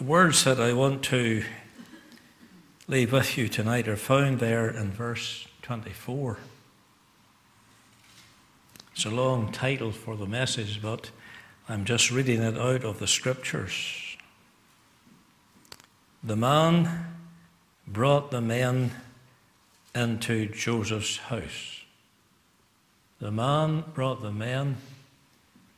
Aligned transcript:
The 0.00 0.06
words 0.06 0.44
that 0.44 0.58
I 0.58 0.72
want 0.72 1.02
to 1.02 1.44
leave 2.88 3.12
with 3.12 3.36
you 3.36 3.48
tonight 3.48 3.86
are 3.86 3.98
found 3.98 4.38
there 4.38 4.66
in 4.66 4.92
verse 4.92 5.46
24. 5.60 6.38
It's 8.94 9.04
a 9.04 9.10
long 9.10 9.52
title 9.52 9.92
for 9.92 10.16
the 10.16 10.24
message, 10.24 10.80
but 10.80 11.10
I'm 11.68 11.84
just 11.84 12.10
reading 12.10 12.40
it 12.40 12.56
out 12.56 12.82
of 12.82 12.98
the 12.98 13.06
scriptures. 13.06 14.16
The 16.24 16.34
man 16.34 17.04
brought 17.86 18.30
the 18.30 18.40
men 18.40 18.92
into 19.94 20.46
Joseph's 20.46 21.18
house. 21.18 21.82
The 23.18 23.30
man 23.30 23.84
brought 23.92 24.22
the 24.22 24.32
men 24.32 24.78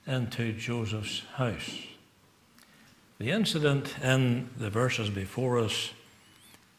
into 0.07 0.53
Joseph's 0.53 1.23
house. 1.35 1.73
The 3.19 3.31
incident 3.31 3.95
in 4.03 4.51
the 4.57 4.71
verses 4.71 5.09
before 5.09 5.59
us 5.59 5.93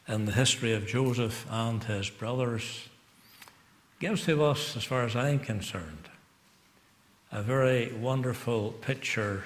in 0.08 0.26
the 0.26 0.34
history 0.34 0.74
of 0.74 0.86
Joseph 0.86 1.46
and 1.50 1.84
his 1.84 2.10
brothers 2.10 2.90
gives 4.00 4.26
to 4.26 4.44
us, 4.44 4.76
as 4.76 4.84
far 4.84 5.04
as 5.04 5.16
I'm 5.16 5.40
concerned, 5.40 6.10
a 7.32 7.42
very 7.42 7.94
wonderful 7.94 8.72
picture 8.72 9.46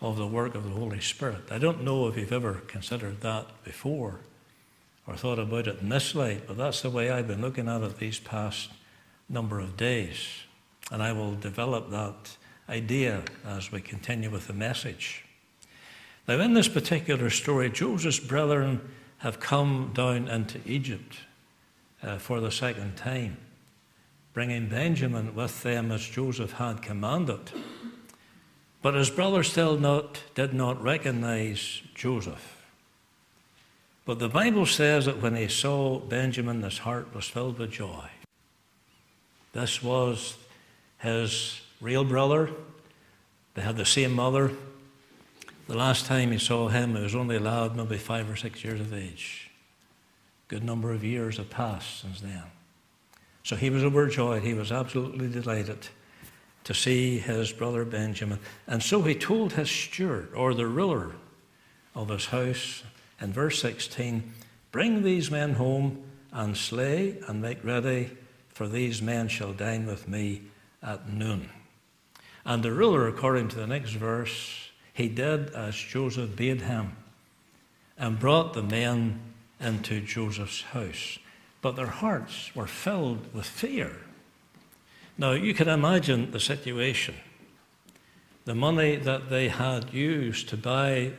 of 0.00 0.16
the 0.16 0.26
work 0.26 0.54
of 0.54 0.64
the 0.64 0.70
Holy 0.70 1.00
Spirit. 1.00 1.50
I 1.50 1.58
don't 1.58 1.82
know 1.82 2.06
if 2.06 2.16
you've 2.16 2.32
ever 2.32 2.54
considered 2.68 3.20
that 3.22 3.46
before 3.64 4.20
or 5.06 5.16
thought 5.16 5.38
about 5.38 5.66
it 5.66 5.80
in 5.80 5.88
this 5.88 6.14
light, 6.14 6.46
but 6.46 6.56
that's 6.56 6.82
the 6.82 6.90
way 6.90 7.10
I've 7.10 7.28
been 7.28 7.40
looking 7.40 7.68
at 7.68 7.82
it 7.82 7.98
these 7.98 8.20
past 8.20 8.70
number 9.28 9.58
of 9.58 9.76
days. 9.76 10.28
And 10.92 11.02
I 11.02 11.12
will 11.12 11.34
develop 11.34 11.90
that 11.90 12.36
idea 12.68 13.22
as 13.44 13.72
we 13.72 13.80
continue 13.80 14.30
with 14.30 14.46
the 14.46 14.52
message. 14.52 15.25
Now, 16.28 16.40
in 16.40 16.54
this 16.54 16.68
particular 16.68 17.30
story, 17.30 17.70
Joseph's 17.70 18.18
brethren 18.18 18.80
have 19.18 19.38
come 19.38 19.92
down 19.94 20.28
into 20.28 20.60
Egypt 20.66 21.18
uh, 22.02 22.18
for 22.18 22.40
the 22.40 22.50
second 22.50 22.96
time, 22.96 23.36
bringing 24.32 24.68
Benjamin 24.68 25.34
with 25.34 25.62
them 25.62 25.92
as 25.92 26.04
Joseph 26.04 26.52
had 26.52 26.82
commanded. 26.82 27.52
But 28.82 28.94
his 28.94 29.10
brothers 29.10 29.50
still 29.50 29.78
not, 29.78 30.22
did 30.34 30.52
not 30.52 30.82
recognize 30.82 31.82
Joseph. 31.94 32.64
But 34.04 34.18
the 34.18 34.28
Bible 34.28 34.66
says 34.66 35.06
that 35.06 35.22
when 35.22 35.34
he 35.34 35.48
saw 35.48 35.98
Benjamin, 35.98 36.62
his 36.62 36.78
heart 36.78 37.14
was 37.14 37.26
filled 37.26 37.58
with 37.58 37.72
joy. 37.72 38.08
This 39.52 39.82
was 39.82 40.36
his 40.98 41.60
real 41.80 42.04
brother. 42.04 42.50
They 43.54 43.62
had 43.62 43.76
the 43.76 43.84
same 43.84 44.12
mother. 44.12 44.52
The 45.66 45.76
last 45.76 46.06
time 46.06 46.30
he 46.30 46.38
saw 46.38 46.68
him, 46.68 46.94
he 46.94 47.02
was 47.02 47.14
only 47.14 47.36
a 47.36 47.40
lad, 47.40 47.74
maybe 47.74 47.96
five 47.96 48.30
or 48.30 48.36
six 48.36 48.62
years 48.62 48.80
of 48.80 48.94
age. 48.94 49.50
Good 50.46 50.62
number 50.62 50.92
of 50.92 51.02
years 51.02 51.38
have 51.38 51.50
passed 51.50 52.02
since 52.02 52.20
then. 52.20 52.44
So 53.42 53.56
he 53.56 53.70
was 53.70 53.82
overjoyed. 53.82 54.42
He 54.42 54.54
was 54.54 54.70
absolutely 54.70 55.28
delighted 55.28 55.88
to 56.64 56.74
see 56.74 57.18
his 57.18 57.52
brother 57.52 57.84
Benjamin. 57.84 58.38
And 58.68 58.82
so 58.82 59.02
he 59.02 59.14
told 59.14 59.52
his 59.52 59.70
steward, 59.70 60.28
or 60.34 60.54
the 60.54 60.66
ruler 60.66 61.12
of 61.96 62.10
his 62.10 62.26
house, 62.26 62.84
in 63.20 63.32
verse 63.32 63.60
16 63.60 64.34
Bring 64.70 65.02
these 65.02 65.30
men 65.30 65.54
home 65.54 66.02
and 66.32 66.56
slay 66.56 67.18
and 67.26 67.40
make 67.40 67.64
ready, 67.64 68.10
for 68.48 68.68
these 68.68 69.00
men 69.02 69.26
shall 69.28 69.52
dine 69.52 69.86
with 69.86 70.08
me 70.08 70.42
at 70.82 71.08
noon. 71.08 71.50
And 72.44 72.62
the 72.62 72.72
ruler, 72.72 73.08
according 73.08 73.48
to 73.48 73.56
the 73.56 73.66
next 73.66 73.92
verse, 73.92 74.65
he 74.96 75.08
did 75.08 75.50
as 75.50 75.74
Joseph 75.74 76.34
bade 76.34 76.62
him 76.62 76.96
and 77.98 78.18
brought 78.18 78.54
the 78.54 78.62
men 78.62 79.20
into 79.60 80.00
Joseph's 80.00 80.62
house. 80.62 81.18
But 81.60 81.76
their 81.76 81.86
hearts 81.86 82.50
were 82.56 82.66
filled 82.66 83.34
with 83.34 83.44
fear. 83.44 83.92
Now, 85.18 85.32
you 85.32 85.52
can 85.52 85.68
imagine 85.68 86.30
the 86.30 86.40
situation. 86.40 87.14
The 88.46 88.54
money 88.54 88.96
that 88.96 89.28
they 89.28 89.48
had 89.48 89.92
used 89.92 90.48
to 90.48 90.56
buy 90.56 91.12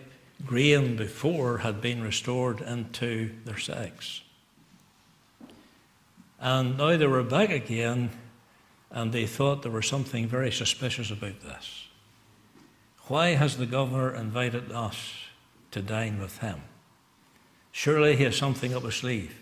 grain 0.43 0.95
before 0.95 1.59
had 1.59 1.79
been 1.79 2.01
restored 2.01 2.61
into 2.61 3.31
their 3.45 3.59
sacks. 3.59 4.21
And 6.39 6.79
now 6.79 6.97
they 6.97 7.05
were 7.07 7.21
back 7.21 7.51
again 7.51 8.09
and 8.89 9.11
they 9.11 9.27
thought 9.27 9.61
there 9.61 9.71
was 9.71 9.85
something 9.85 10.27
very 10.27 10.51
suspicious 10.51 11.11
about 11.11 11.41
this. 11.41 11.86
Why 13.07 13.29
has 13.35 13.57
the 13.57 13.65
governor 13.65 14.13
invited 14.13 14.71
us 14.71 15.13
to 15.71 15.81
dine 15.81 16.19
with 16.19 16.39
him? 16.39 16.61
Surely 17.71 18.15
he 18.15 18.23
has 18.23 18.35
something 18.35 18.73
up 18.73 18.83
his 18.83 18.95
sleeve. 18.95 19.41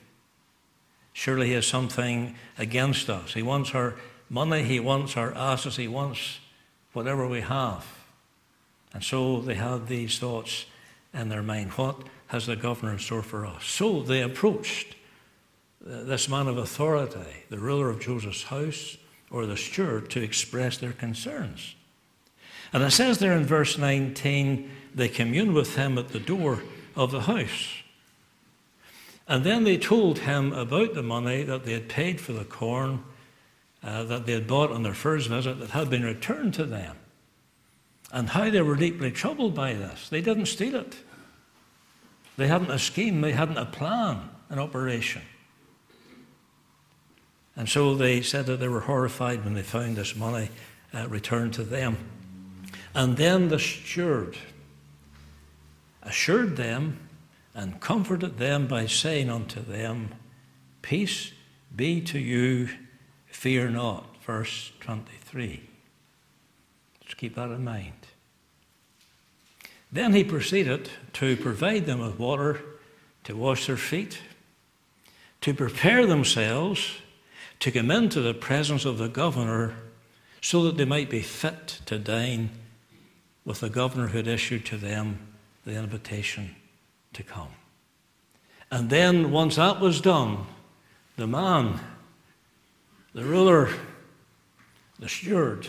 Surely 1.14 1.48
he 1.48 1.54
has 1.54 1.66
something 1.66 2.36
against 2.58 3.10
us. 3.10 3.34
He 3.34 3.42
wants 3.42 3.74
our 3.74 3.96
money, 4.30 4.64
he 4.64 4.80
wants 4.80 5.16
our 5.18 5.34
asses, 5.34 5.78
he 5.78 5.88
wants 5.88 6.40
whatever 6.94 7.28
we 7.28 7.42
have. 7.42 7.86
And 8.94 9.04
so 9.04 9.42
they 9.42 9.56
had 9.56 9.88
these 9.88 10.20
thoughts 10.20 10.66
in 11.14 11.30
their 11.30 11.44
mind. 11.44 11.72
What 11.72 11.98
has 12.28 12.46
the 12.46 12.56
governor 12.56 12.94
in 12.94 13.00
store 13.00 13.24
for 13.24 13.46
us? 13.46 13.66
So 13.66 14.02
they 14.02 14.22
approached 14.22 14.96
uh, 15.86 16.04
this 16.04 16.30
man 16.30 16.48
of 16.48 16.58
authority, 16.58 17.44
the 17.50 17.60
ruler 17.60 17.90
of 17.90 18.00
Joseph's 18.00 18.44
house, 18.44 18.98
or 19.32 19.46
the 19.46 19.58
steward 19.58 20.10
to 20.12 20.22
express 20.22 20.78
their 20.78 20.94
concerns. 20.94 21.75
And 22.74 22.84
it 22.84 22.92
says 22.92 23.20
there 23.20 23.34
in 23.34 23.46
verse 23.46 23.78
19, 23.78 24.70
they 24.94 25.10
communed 25.10 25.54
with 25.54 25.76
him 25.76 25.98
at 25.98 26.10
the 26.10 26.20
door 26.20 26.64
of 26.96 27.12
the 27.12 27.22
house. 27.22 27.84
And 29.28 29.44
then 29.44 29.64
they 29.64 29.78
told 29.78 30.20
him 30.20 30.54
about 30.54 30.94
the 30.94 31.04
money 31.04 31.44
that 31.44 31.66
they 31.66 31.74
had 31.74 31.90
paid 31.90 32.22
for 32.22 32.34
the 32.34 32.46
corn 32.46 33.04
uh, 33.86 34.04
that 34.04 34.26
they 34.26 34.34
had 34.34 34.48
bought 34.48 34.72
on 34.72 34.84
their 34.84 34.94
first 34.94 35.30
visit 35.30 35.60
that 35.60 35.70
had 35.70 35.90
been 35.90 36.04
returned 36.04 36.54
to 36.56 36.66
them, 36.66 36.96
and 38.12 38.30
how 38.30 38.50
they 38.50 38.62
were 38.62 38.76
deeply 38.76 39.12
troubled 39.12 39.54
by 39.54 39.74
this. 39.74 40.10
They 40.10 40.22
didn't 40.22 40.48
steal 40.48 40.76
it, 40.76 40.98
they 42.36 42.48
hadn't 42.48 42.72
a 42.72 42.80
scheme, 42.80 43.22
they 43.22 43.34
hadn't 43.34 43.58
a 43.58 43.66
plan, 43.66 44.30
an 44.50 44.60
operation. 44.60 45.22
And 47.56 47.70
so 47.70 47.96
they 47.96 48.22
said 48.22 48.48
that 48.48 48.60
they 48.60 48.68
were 48.68 48.82
horrified 48.82 49.46
when 49.46 49.54
they 49.54 49.62
found 49.62 49.96
this 49.96 50.16
money 50.16 50.50
uh, 50.94 51.08
returned 51.08 51.54
to 51.54 51.64
them. 51.64 51.98
And 52.96 53.18
then 53.18 53.50
the 53.50 53.60
steward 53.60 54.38
assured 56.02 56.56
them 56.56 57.10
and 57.54 57.82
comforted 57.82 58.38
them 58.38 58.68
by 58.68 58.86
saying 58.86 59.30
unto 59.30 59.62
them, 59.62 60.16
Peace 60.82 61.34
be 61.76 62.00
to 62.02 62.18
you, 62.18 62.70
fear 63.28 63.70
not. 63.70 64.06
Verse 64.26 64.72
23. 64.80 65.62
Let's 67.02 67.14
keep 67.16 67.36
that 67.36 67.52
in 67.52 67.66
mind. 67.66 68.08
Then 69.92 70.14
he 70.14 70.24
proceeded 70.24 70.90
to 71.14 71.36
provide 71.36 71.86
them 71.86 72.00
with 72.00 72.18
water 72.18 72.62
to 73.26 73.36
wash 73.36 73.68
their 73.68 73.78
feet, 73.78 74.20
to 75.42 75.54
prepare 75.54 76.06
themselves 76.06 76.96
to 77.60 77.72
come 77.72 77.92
into 77.92 78.22
the 78.22 78.34
presence 78.34 78.86
of 78.86 78.98
the 78.98 79.10
governor 79.10 79.76
so 80.42 80.64
that 80.64 80.78
they 80.78 80.86
might 80.86 81.10
be 81.10 81.22
fit 81.22 81.80
to 81.86 82.00
dine 82.00 82.50
with 83.46 83.60
the 83.60 83.70
governor 83.70 84.08
who 84.08 84.18
had 84.18 84.28
issued 84.28 84.66
to 84.66 84.78
them 84.78 85.20
the 85.64 85.78
invitation 85.78 86.56
to 87.14 87.24
come. 87.24 87.54
And 88.72 88.90
then, 88.90 89.32
once 89.32 89.56
that 89.56 89.80
was 89.80 90.02
done, 90.02 90.46
the 91.16 91.28
man, 91.28 91.80
the 93.14 93.24
ruler, 93.24 93.70
the 95.00 95.08
steward, 95.08 95.68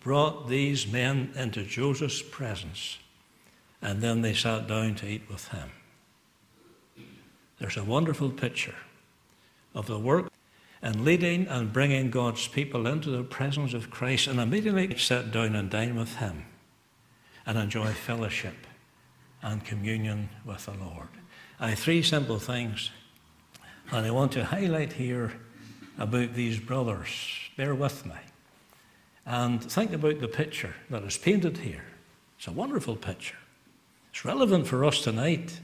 brought 0.00 0.48
these 0.48 0.86
men 0.86 1.32
into 1.34 1.64
Joseph's 1.64 2.22
presence, 2.22 2.98
and 3.82 4.00
then 4.00 4.22
they 4.22 4.34
sat 4.34 4.68
down 4.68 4.94
to 4.96 5.06
eat 5.06 5.22
with 5.28 5.48
him. 5.48 5.70
There's 7.58 7.76
a 7.76 7.84
wonderful 7.84 8.30
picture 8.30 8.74
of 9.74 9.86
the 9.86 9.98
work 9.98 10.30
and 10.84 11.02
leading 11.02 11.48
and 11.48 11.72
bringing 11.72 12.10
God's 12.10 12.46
people 12.46 12.86
into 12.86 13.08
the 13.08 13.24
presence 13.24 13.72
of 13.72 13.90
Christ 13.90 14.26
and 14.26 14.38
immediately 14.38 14.94
sit 14.98 15.32
down 15.32 15.56
and 15.56 15.70
dine 15.70 15.96
with 15.96 16.16
Him 16.16 16.44
and 17.46 17.56
enjoy 17.56 17.86
fellowship 17.86 18.66
and 19.42 19.64
communion 19.64 20.28
with 20.44 20.66
the 20.66 20.74
Lord. 20.74 21.08
I 21.58 21.74
three 21.74 22.02
simple 22.02 22.38
things, 22.38 22.90
and 23.90 24.04
I 24.06 24.10
want 24.10 24.32
to 24.32 24.44
highlight 24.44 24.92
here 24.92 25.32
about 25.98 26.34
these 26.34 26.60
brothers. 26.60 27.08
Bear 27.56 27.74
with 27.74 28.04
me. 28.04 28.16
And 29.24 29.64
think 29.64 29.94
about 29.94 30.20
the 30.20 30.28
picture 30.28 30.74
that 30.90 31.02
is 31.04 31.16
painted 31.16 31.56
here. 31.56 31.84
It's 32.36 32.46
a 32.46 32.52
wonderful 32.52 32.96
picture. 32.96 33.38
It's 34.10 34.26
relevant 34.26 34.66
for 34.66 34.84
us 34.84 35.00
tonight 35.00 35.60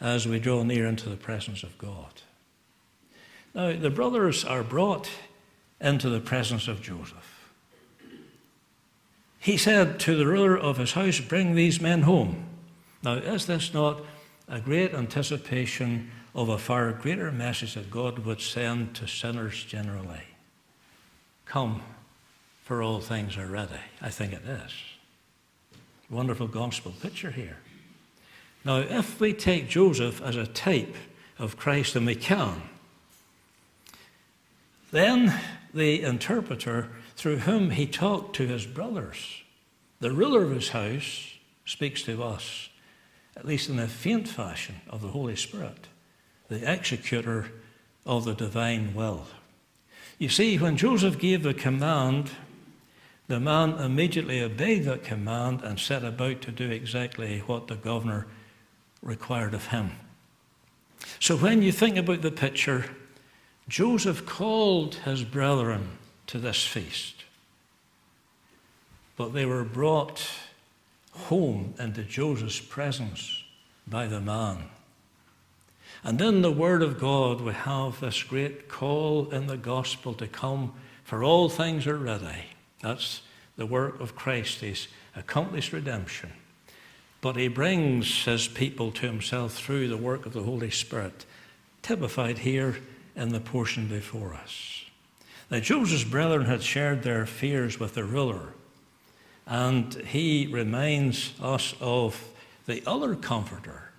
as 0.00 0.26
we 0.26 0.40
draw 0.40 0.64
near 0.64 0.86
into 0.86 1.08
the 1.08 1.16
presence 1.16 1.62
of 1.62 1.78
God. 1.78 2.22
Now, 3.54 3.72
the 3.72 3.90
brothers 3.90 4.44
are 4.44 4.64
brought 4.64 5.08
into 5.80 6.08
the 6.08 6.20
presence 6.20 6.66
of 6.66 6.82
Joseph. 6.82 7.50
He 9.38 9.56
said 9.56 10.00
to 10.00 10.16
the 10.16 10.26
ruler 10.26 10.56
of 10.56 10.78
his 10.78 10.92
house, 10.92 11.20
Bring 11.20 11.54
these 11.54 11.80
men 11.80 12.02
home. 12.02 12.46
Now, 13.02 13.14
is 13.14 13.46
this 13.46 13.74
not 13.74 14.00
a 14.48 14.58
great 14.58 14.94
anticipation 14.94 16.10
of 16.34 16.48
a 16.48 16.58
far 16.58 16.92
greater 16.92 17.30
message 17.30 17.74
that 17.74 17.90
God 17.90 18.20
would 18.20 18.40
send 18.40 18.94
to 18.96 19.06
sinners 19.06 19.62
generally? 19.62 20.22
Come, 21.44 21.82
for 22.64 22.82
all 22.82 23.00
things 23.00 23.36
are 23.36 23.46
ready. 23.46 23.80
I 24.00 24.08
think 24.08 24.32
it 24.32 24.42
is. 24.46 24.72
Wonderful 26.10 26.48
gospel 26.48 26.92
picture 27.02 27.30
here. 27.30 27.58
Now, 28.64 28.78
if 28.78 29.20
we 29.20 29.34
take 29.34 29.68
Joseph 29.68 30.22
as 30.22 30.36
a 30.36 30.46
type 30.46 30.96
of 31.38 31.56
Christ, 31.58 31.96
and 31.96 32.06
we 32.06 32.14
can, 32.14 32.62
then 34.94 35.40
the 35.74 36.02
interpreter 36.02 36.88
through 37.16 37.38
whom 37.38 37.70
he 37.70 37.86
talked 37.86 38.36
to 38.36 38.46
his 38.46 38.64
brothers, 38.64 39.42
the 40.00 40.12
ruler 40.12 40.44
of 40.44 40.52
his 40.52 40.68
house, 40.68 41.32
speaks 41.64 42.02
to 42.02 42.22
us, 42.22 42.68
at 43.36 43.44
least 43.44 43.68
in 43.68 43.78
a 43.78 43.88
faint 43.88 44.28
fashion, 44.28 44.76
of 44.88 45.02
the 45.02 45.08
Holy 45.08 45.34
Spirit, 45.34 45.88
the 46.48 46.70
executor 46.70 47.50
of 48.06 48.24
the 48.24 48.34
divine 48.34 48.94
will. 48.94 49.26
You 50.18 50.28
see, 50.28 50.58
when 50.58 50.76
Joseph 50.76 51.18
gave 51.18 51.42
the 51.42 51.54
command, 51.54 52.30
the 53.26 53.40
man 53.40 53.72
immediately 53.72 54.42
obeyed 54.42 54.84
that 54.84 55.02
command 55.02 55.62
and 55.62 55.80
set 55.80 56.04
about 56.04 56.40
to 56.42 56.52
do 56.52 56.70
exactly 56.70 57.40
what 57.40 57.66
the 57.66 57.74
governor 57.74 58.26
required 59.02 59.54
of 59.54 59.68
him. 59.68 59.92
So 61.18 61.36
when 61.36 61.62
you 61.62 61.72
think 61.72 61.96
about 61.96 62.22
the 62.22 62.30
picture, 62.30 62.84
Joseph 63.68 64.26
called 64.26 64.96
his 64.96 65.24
brethren 65.24 65.98
to 66.26 66.38
this 66.38 66.64
feast, 66.64 67.24
but 69.16 69.32
they 69.32 69.46
were 69.46 69.64
brought 69.64 70.28
home 71.12 71.74
into 71.78 72.02
Joseph's 72.02 72.60
presence 72.60 73.42
by 73.86 74.06
the 74.06 74.20
man. 74.20 74.64
And 76.02 76.20
in 76.20 76.42
the 76.42 76.52
Word 76.52 76.82
of 76.82 77.00
God, 77.00 77.40
we 77.40 77.52
have 77.54 78.00
this 78.00 78.22
great 78.22 78.68
call 78.68 79.30
in 79.30 79.46
the 79.46 79.56
gospel 79.56 80.12
to 80.14 80.26
come, 80.26 80.74
for 81.02 81.24
all 81.24 81.48
things 81.48 81.86
are 81.86 81.96
ready. 81.96 82.44
That's 82.82 83.22
the 83.56 83.64
work 83.64 84.00
of 84.00 84.14
Christ, 84.14 84.60
his 84.60 84.88
accomplished 85.16 85.72
redemption. 85.72 86.32
But 87.22 87.36
he 87.36 87.48
brings 87.48 88.24
his 88.24 88.48
people 88.48 88.90
to 88.92 89.06
himself 89.06 89.54
through 89.54 89.88
the 89.88 89.96
work 89.96 90.26
of 90.26 90.34
the 90.34 90.42
Holy 90.42 90.70
Spirit, 90.70 91.24
typified 91.80 92.38
here 92.38 92.76
in 93.16 93.30
the 93.30 93.40
portion 93.40 93.86
before 93.86 94.34
us. 94.34 94.84
Now, 95.50 95.60
Joseph's 95.60 96.04
brethren 96.04 96.46
had 96.46 96.62
shared 96.62 97.02
their 97.02 97.26
fears 97.26 97.78
with 97.78 97.94
the 97.94 98.04
ruler, 98.04 98.54
and 99.46 99.94
he 99.94 100.46
reminds 100.46 101.34
us 101.40 101.74
of 101.80 102.28
the 102.66 102.82
other 102.86 103.14
comforter 103.14 103.90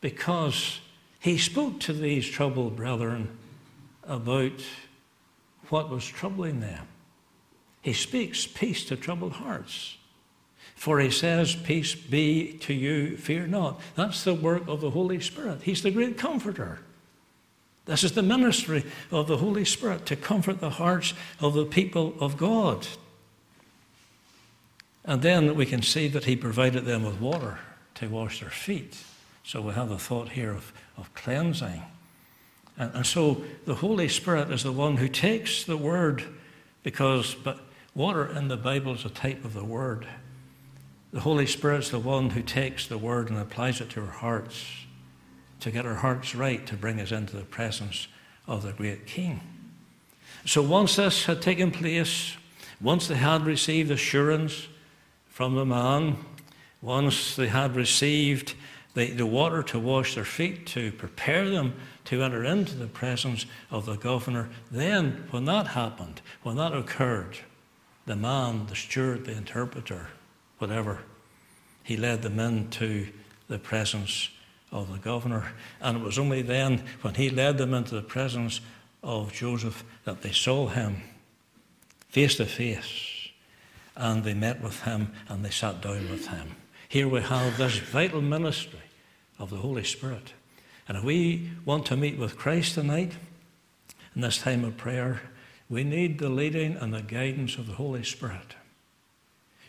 because 0.00 0.80
he 1.20 1.38
spoke 1.38 1.80
to 1.80 1.92
these 1.92 2.28
troubled 2.28 2.76
brethren 2.76 3.28
about 4.04 4.60
what 5.68 5.88
was 5.88 6.04
troubling 6.04 6.60
them. 6.60 6.86
He 7.80 7.92
speaks 7.92 8.46
peace 8.46 8.84
to 8.86 8.96
troubled 8.96 9.32
hearts. 9.32 9.96
For 10.74 10.98
he 10.98 11.10
says, 11.10 11.54
Peace 11.54 11.94
be 11.94 12.58
to 12.62 12.74
you, 12.74 13.16
fear 13.16 13.46
not. 13.46 13.80
That's 13.94 14.24
the 14.24 14.34
work 14.34 14.66
of 14.66 14.80
the 14.80 14.90
Holy 14.90 15.20
Spirit. 15.20 15.62
He's 15.62 15.82
the 15.82 15.90
great 15.90 16.18
comforter. 16.18 16.80
This 17.84 18.04
is 18.04 18.12
the 18.12 18.22
ministry 18.22 18.84
of 19.10 19.26
the 19.26 19.38
Holy 19.38 19.64
Spirit 19.64 20.06
to 20.06 20.16
comfort 20.16 20.60
the 20.60 20.70
hearts 20.70 21.14
of 21.40 21.54
the 21.54 21.64
people 21.64 22.14
of 22.20 22.36
God. 22.36 22.86
And 25.04 25.20
then 25.20 25.56
we 25.56 25.66
can 25.66 25.82
see 25.82 26.06
that 26.08 26.24
he 26.24 26.36
provided 26.36 26.84
them 26.84 27.02
with 27.02 27.20
water 27.20 27.58
to 27.96 28.08
wash 28.08 28.40
their 28.40 28.50
feet. 28.50 28.98
So 29.42 29.60
we 29.60 29.74
have 29.74 29.88
the 29.88 29.98
thought 29.98 30.30
here 30.30 30.52
of, 30.52 30.72
of 30.96 31.12
cleansing. 31.14 31.82
And, 32.78 32.94
and 32.94 33.06
so 33.06 33.42
the 33.64 33.74
Holy 33.74 34.08
Spirit 34.08 34.52
is 34.52 34.62
the 34.62 34.70
one 34.70 34.98
who 34.98 35.08
takes 35.08 35.64
the 35.64 35.76
word 35.76 36.22
because 36.84 37.34
but 37.34 37.58
water 37.94 38.26
in 38.26 38.46
the 38.46 38.56
Bible 38.56 38.94
is 38.94 39.04
a 39.04 39.10
type 39.10 39.44
of 39.44 39.54
the 39.54 39.64
word. 39.64 40.06
The 41.12 41.20
Holy 41.20 41.46
Spirit 41.46 41.80
is 41.80 41.90
the 41.90 41.98
one 41.98 42.30
who 42.30 42.42
takes 42.42 42.86
the 42.86 42.96
word 42.96 43.28
and 43.28 43.38
applies 43.38 43.80
it 43.80 43.90
to 43.90 44.02
our 44.02 44.06
hearts 44.06 44.64
to 45.62 45.70
get 45.70 45.86
our 45.86 45.94
hearts 45.94 46.34
right 46.34 46.66
to 46.66 46.76
bring 46.76 47.00
us 47.00 47.12
into 47.12 47.36
the 47.36 47.44
presence 47.44 48.08
of 48.46 48.62
the 48.62 48.72
great 48.72 49.06
King. 49.06 49.40
So 50.44 50.60
once 50.60 50.96
this 50.96 51.24
had 51.26 51.40
taken 51.40 51.70
place, 51.70 52.36
once 52.80 53.06
they 53.06 53.14
had 53.14 53.46
received 53.46 53.90
assurance 53.90 54.66
from 55.28 55.54
the 55.54 55.64
man, 55.64 56.16
once 56.80 57.36
they 57.36 57.46
had 57.46 57.76
received 57.76 58.54
the, 58.94 59.12
the 59.12 59.24
water 59.24 59.62
to 59.62 59.78
wash 59.78 60.16
their 60.16 60.24
feet, 60.24 60.66
to 60.66 60.90
prepare 60.92 61.48
them 61.48 61.74
to 62.06 62.24
enter 62.24 62.44
into 62.44 62.74
the 62.74 62.88
presence 62.88 63.46
of 63.70 63.86
the 63.86 63.96
governor, 63.96 64.50
then 64.70 65.24
when 65.30 65.44
that 65.44 65.68
happened, 65.68 66.20
when 66.42 66.56
that 66.56 66.74
occurred, 66.74 67.38
the 68.06 68.16
man, 68.16 68.66
the 68.66 68.74
steward, 68.74 69.24
the 69.26 69.32
interpreter, 69.32 70.08
whatever, 70.58 70.98
he 71.84 71.96
led 71.96 72.22
them 72.22 72.40
into 72.40 73.06
the 73.46 73.58
presence 73.60 74.28
of 74.72 74.90
the 74.90 74.98
governor. 74.98 75.52
And 75.80 75.98
it 75.98 76.02
was 76.02 76.18
only 76.18 76.42
then, 76.42 76.82
when 77.02 77.14
he 77.14 77.30
led 77.30 77.58
them 77.58 77.74
into 77.74 77.94
the 77.94 78.02
presence 78.02 78.60
of 79.02 79.32
Joseph, 79.32 79.84
that 80.04 80.22
they 80.22 80.32
saw 80.32 80.68
him 80.68 81.02
face 82.08 82.36
to 82.36 82.46
face. 82.46 83.28
And 83.94 84.24
they 84.24 84.34
met 84.34 84.62
with 84.62 84.82
him 84.82 85.12
and 85.28 85.44
they 85.44 85.50
sat 85.50 85.82
down 85.82 86.10
with 86.10 86.28
him. 86.28 86.56
Here 86.88 87.06
we 87.06 87.20
have 87.20 87.58
this 87.58 87.78
vital 87.78 88.22
ministry 88.22 88.80
of 89.38 89.50
the 89.50 89.58
Holy 89.58 89.84
Spirit. 89.84 90.32
And 90.88 90.96
if 90.98 91.04
we 91.04 91.50
want 91.64 91.86
to 91.86 91.96
meet 91.96 92.18
with 92.18 92.36
Christ 92.36 92.74
tonight, 92.74 93.12
in 94.14 94.22
this 94.22 94.38
time 94.38 94.64
of 94.64 94.76
prayer, 94.76 95.20
we 95.68 95.84
need 95.84 96.18
the 96.18 96.28
leading 96.28 96.76
and 96.76 96.92
the 96.92 97.02
guidance 97.02 97.56
of 97.56 97.66
the 97.66 97.74
Holy 97.74 98.04
Spirit. 98.04 98.56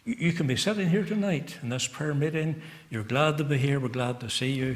You 0.05 0.33
can 0.33 0.47
be 0.47 0.57
sitting 0.57 0.89
here 0.89 1.05
tonight 1.05 1.57
in 1.61 1.69
this 1.69 1.88
prayer 1.88 2.13
meeting. 2.13 2.61
You're 2.89 3.03
glad 3.03 3.38
to 3.38 3.45
be 3.45 3.57
here. 3.57 3.79
We're 3.79 3.88
glad 3.88 4.19
to 4.19 4.29
see 4.29 4.51
you. 4.51 4.75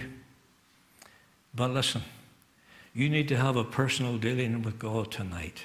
But 1.54 1.72
listen, 1.72 2.04
you 2.94 3.10
need 3.10 3.28
to 3.28 3.36
have 3.36 3.58
a 3.58 3.66
personal 3.66 4.18
dealing 4.18 4.62
with 4.62 4.80
God 4.80 5.12
tonight. 5.12 5.64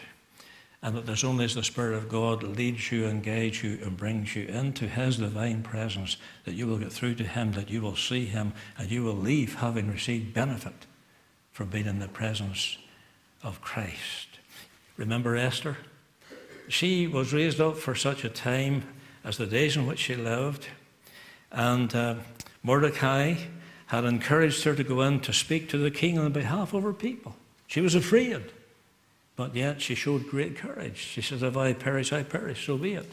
And 0.82 0.97
that 0.97 1.06
there's 1.06 1.23
only 1.23 1.44
as 1.44 1.55
the 1.55 1.62
Spirit 1.62 1.94
of 1.94 2.09
God 2.09 2.43
leads 2.43 2.91
you 2.91 3.06
and 3.06 3.23
guides 3.23 3.62
you 3.62 3.79
and 3.85 3.97
brings 3.97 4.35
you 4.35 4.47
into 4.47 4.88
His 4.88 5.19
divine 5.19 5.62
presence 5.62 6.17
that 6.44 6.55
you 6.55 6.67
will 6.67 6.79
get 6.79 6.93
through 6.93 7.15
to 7.17 7.25
Him, 7.25 7.53
that 7.53 7.70
you 7.70 7.81
will 7.81 7.94
see 7.94 8.25
Him, 8.25 8.53
and 8.76 8.91
you 8.91 9.05
will 9.05 9.15
leave 9.15 9.55
having 9.55 9.93
received 9.93 10.34
benefit 10.34 10.87
from 11.53 11.69
being 11.69 11.87
in 11.87 12.01
the 12.01 12.08
presence 12.08 12.79
of 13.44 13.60
Christ. 13.60 14.27
Remember 14.96 15.37
Esther? 15.37 15.77
She 16.67 17.06
was 17.06 17.32
raised 17.32 17.60
up 17.60 17.77
for 17.77 17.94
such 17.94 18.25
a 18.25 18.29
time 18.29 18.82
as 19.24 19.36
the 19.36 19.46
days 19.46 19.76
in 19.76 19.86
which 19.86 19.98
she 19.98 20.14
lived. 20.14 20.69
And 21.50 21.94
uh, 21.94 22.17
Mordecai 22.62 23.34
had 23.86 24.05
encouraged 24.05 24.64
her 24.64 24.74
to 24.74 24.84
go 24.84 25.02
in 25.02 25.20
to 25.20 25.32
speak 25.32 25.69
to 25.69 25.79
the 25.79 25.91
king 25.91 26.19
on 26.19 26.32
behalf 26.32 26.72
of 26.72 26.82
her 26.82 26.93
people. 26.93 27.36
She 27.67 27.81
was 27.81 27.94
afraid, 27.94 28.43
but 29.36 29.55
yet 29.55 29.81
she 29.81 29.94
showed 29.94 30.29
great 30.29 30.56
courage. 30.56 30.96
She 30.96 31.22
said, 31.22 31.43
If 31.43 31.56
I 31.56 31.72
perish, 31.72 32.12
I 32.12 32.22
perish, 32.22 32.67
so 32.67 32.79
be 32.79 32.94
it. 32.94 33.12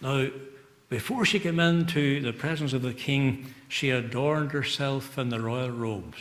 Now, 0.00 0.28
before 0.90 1.24
she 1.24 1.40
came 1.40 1.58
into 1.58 2.20
the 2.20 2.32
presence 2.32 2.72
of 2.72 2.82
the 2.82 2.92
king, 2.92 3.54
she 3.68 3.90
adorned 3.90 4.52
herself 4.52 5.18
in 5.18 5.30
the 5.30 5.40
royal 5.40 5.70
robes. 5.70 6.18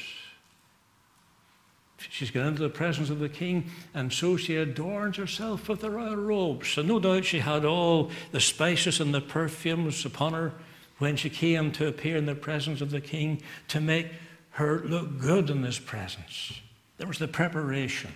She's 2.09 2.31
gone 2.31 2.47
into 2.47 2.61
the 2.61 2.69
presence 2.69 3.09
of 3.09 3.19
the 3.19 3.29
king, 3.29 3.69
and 3.93 4.11
so 4.11 4.37
she 4.37 4.55
adorns 4.55 5.17
herself 5.17 5.69
with 5.69 5.81
the 5.81 5.89
royal 5.89 6.15
robes. 6.15 6.69
So, 6.69 6.81
no 6.81 6.99
doubt, 6.99 7.25
she 7.25 7.39
had 7.39 7.65
all 7.65 8.11
the 8.31 8.39
spices 8.39 8.99
and 8.99 9.13
the 9.13 9.21
perfumes 9.21 10.05
upon 10.05 10.33
her 10.33 10.53
when 10.99 11.15
she 11.15 11.29
came 11.29 11.71
to 11.73 11.87
appear 11.87 12.17
in 12.17 12.25
the 12.25 12.35
presence 12.35 12.81
of 12.81 12.91
the 12.91 13.01
king 13.01 13.41
to 13.69 13.81
make 13.81 14.07
her 14.51 14.83
look 14.85 15.19
good 15.19 15.49
in 15.49 15.63
his 15.63 15.79
presence. 15.79 16.61
There 16.97 17.07
was 17.07 17.19
the 17.19 17.27
preparation. 17.27 18.13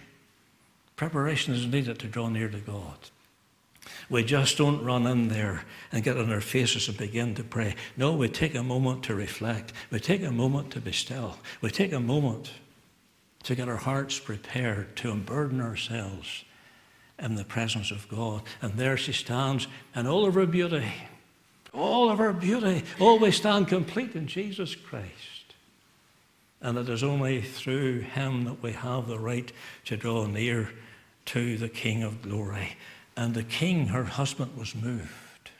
Preparation 0.95 1.53
is 1.53 1.65
needed 1.65 1.99
to 1.99 2.07
draw 2.07 2.29
near 2.29 2.49
to 2.49 2.59
God. 2.59 2.97
We 4.09 4.23
just 4.23 4.57
don't 4.57 4.83
run 4.83 5.05
in 5.07 5.27
there 5.27 5.63
and 5.91 6.03
get 6.03 6.17
on 6.17 6.31
our 6.31 6.41
faces 6.41 6.87
and 6.87 6.97
begin 6.97 7.35
to 7.35 7.43
pray. 7.43 7.75
No, 7.95 8.13
we 8.13 8.29
take 8.29 8.55
a 8.55 8.63
moment 8.63 9.03
to 9.03 9.15
reflect. 9.15 9.73
We 9.91 9.99
take 9.99 10.23
a 10.23 10.31
moment 10.31 10.71
to 10.71 10.81
be 10.81 10.91
still. 10.91 11.37
We 11.61 11.69
take 11.69 11.93
a 11.93 11.99
moment 11.99 12.51
to 13.47 13.55
get 13.55 13.69
our 13.69 13.77
hearts 13.77 14.19
prepared, 14.19 14.93
to 14.97 15.09
unburden 15.09 15.61
ourselves 15.61 16.43
in 17.17 17.35
the 17.35 17.45
presence 17.45 17.91
of 17.91 18.05
God. 18.09 18.41
And 18.61 18.73
there 18.73 18.97
she 18.97 19.13
stands 19.13 19.67
in 19.95 20.05
all 20.05 20.25
of 20.25 20.33
her 20.33 20.45
beauty, 20.45 20.83
all 21.73 22.09
of 22.09 22.17
her 22.17 22.33
beauty, 22.33 22.83
always 22.99 23.37
stand 23.37 23.69
complete 23.69 24.15
in 24.15 24.27
Jesus 24.27 24.75
Christ. 24.75 25.55
And 26.59 26.77
it 26.77 26.89
is 26.89 27.03
only 27.03 27.41
through 27.41 28.01
him 28.01 28.43
that 28.43 28.61
we 28.61 28.73
have 28.73 29.07
the 29.07 29.17
right 29.17 29.49
to 29.85 29.95
draw 29.95 30.25
near 30.25 30.69
to 31.27 31.55
the 31.55 31.69
King 31.69 32.03
of 32.03 32.21
glory. 32.21 32.75
And 33.15 33.33
the 33.33 33.43
King, 33.43 33.87
her 33.87 34.03
husband, 34.03 34.57
was 34.57 34.75
moved. 34.75 35.51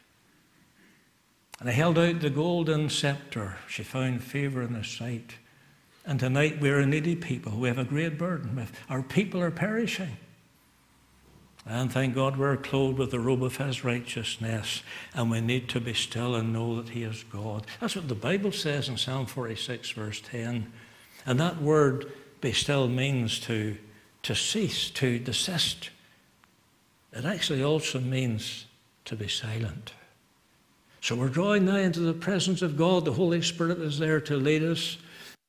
And 1.61 1.69
he 1.69 1.75
held 1.75 1.97
out 1.97 2.19
the 2.19 2.29
golden 2.29 2.89
scepter. 2.89 3.55
She 3.69 3.83
found 3.83 4.25
favor 4.25 4.61
in 4.61 4.73
his 4.73 4.89
sight. 4.89 5.35
And 6.07 6.21
tonight 6.21 6.61
we're 6.61 6.79
a 6.79 6.85
needy 6.85 7.17
people. 7.17 7.51
We 7.51 7.67
have 7.67 7.77
a 7.77 7.83
great 7.83 8.17
burden. 8.17 8.65
Our 8.89 9.03
people 9.03 9.41
are 9.41 9.51
perishing. 9.51 10.15
And 11.65 11.91
thank 11.91 12.15
God 12.15 12.37
we're 12.37 12.55
clothed 12.55 12.97
with 12.97 13.11
the 13.11 13.19
robe 13.19 13.43
of 13.43 13.57
his 13.57 13.83
righteousness. 13.83 14.83
And 15.13 15.29
we 15.29 15.41
need 15.41 15.67
to 15.69 15.81
be 15.81 15.93
still 15.93 16.33
and 16.35 16.53
know 16.53 16.81
that 16.81 16.89
he 16.89 17.03
is 17.03 17.23
God. 17.23 17.67
That's 17.81 17.97
what 17.97 18.07
the 18.07 18.15
Bible 18.15 18.53
says 18.53 18.87
in 18.87 18.95
Psalm 18.95 19.25
46, 19.25 19.91
verse 19.91 20.21
10. 20.21 20.71
And 21.25 21.39
that 21.41 21.61
word, 21.61 22.09
be 22.39 22.53
still, 22.53 22.87
means 22.87 23.37
to, 23.41 23.77
to 24.23 24.33
cease, 24.33 24.89
to 24.91 25.19
desist. 25.19 25.89
It 27.11 27.25
actually 27.25 27.63
also 27.63 27.99
means 27.99 28.65
to 29.03 29.17
be 29.17 29.27
silent. 29.27 29.91
So 31.01 31.15
we're 31.15 31.27
drawing 31.27 31.65
now 31.65 31.77
into 31.77 31.99
the 31.99 32.13
presence 32.13 32.61
of 32.61 32.77
God. 32.77 33.03
The 33.03 33.13
Holy 33.13 33.41
Spirit 33.41 33.79
is 33.79 33.99
there 33.99 34.21
to 34.21 34.37
lead 34.37 34.63
us, 34.63 34.97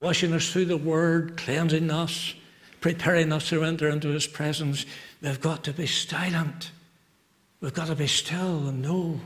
washing 0.01 0.33
us 0.33 0.51
through 0.51 0.67
the 0.67 0.77
Word, 0.77 1.37
cleansing 1.37 1.91
us, 1.91 2.35
preparing 2.81 3.33
us 3.33 3.49
to 3.49 3.65
enter 3.65 3.89
into 3.89 4.09
His 4.09 4.27
presence. 4.27 4.87
We've 5.21 5.41
got 5.41 5.65
to 5.65 5.73
be 5.73 5.87
silent. 5.87 6.71
We've 7.61 7.75
got 7.75 7.89
to 7.89 7.97
be 7.97 8.07
still 8.07 8.69
and 8.69 8.83
know 8.83 9.21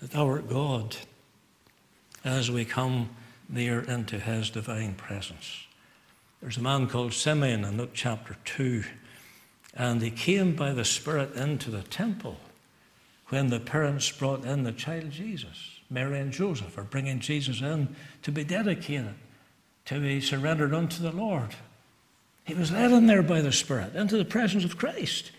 that 0.00 0.12
Thou 0.12 0.26
art 0.26 0.48
God 0.48 0.96
as 2.24 2.50
we 2.50 2.64
come 2.64 3.10
near 3.48 3.80
into 3.80 4.18
His 4.18 4.50
divine 4.50 4.94
presence. 4.94 5.66
There's 6.40 6.56
a 6.58 6.62
man 6.62 6.88
called 6.88 7.12
Simeon 7.12 7.64
in 7.64 7.76
Luke 7.78 7.92
chapter 7.94 8.36
2, 8.44 8.84
and 9.74 10.02
he 10.02 10.10
came 10.10 10.54
by 10.54 10.72
the 10.72 10.84
Spirit 10.84 11.34
into 11.34 11.70
the 11.70 11.82
temple 11.82 12.36
when 13.28 13.48
the 13.48 13.60
parents 13.60 14.10
brought 14.10 14.44
in 14.44 14.62
the 14.62 14.72
child 14.72 15.10
Jesus. 15.10 15.80
Mary 15.88 16.20
and 16.20 16.32
Joseph 16.32 16.76
are 16.76 16.84
bringing 16.84 17.20
Jesus 17.20 17.60
in 17.60 17.96
to 18.22 18.30
be 18.30 18.44
dedicated, 18.44 19.14
to 19.86 20.00
be 20.00 20.20
surrendered 20.20 20.72
unto 20.74 21.02
the 21.02 21.12
Lord. 21.12 21.54
He 22.44 22.54
was 22.54 22.72
led 22.72 22.92
in 22.92 23.06
there 23.06 23.22
by 23.22 23.40
the 23.40 23.52
Spirit 23.52 23.94
into 23.94 24.16
the 24.16 24.24
presence 24.24 24.64
of 24.64 24.76
Christ. 24.76 25.30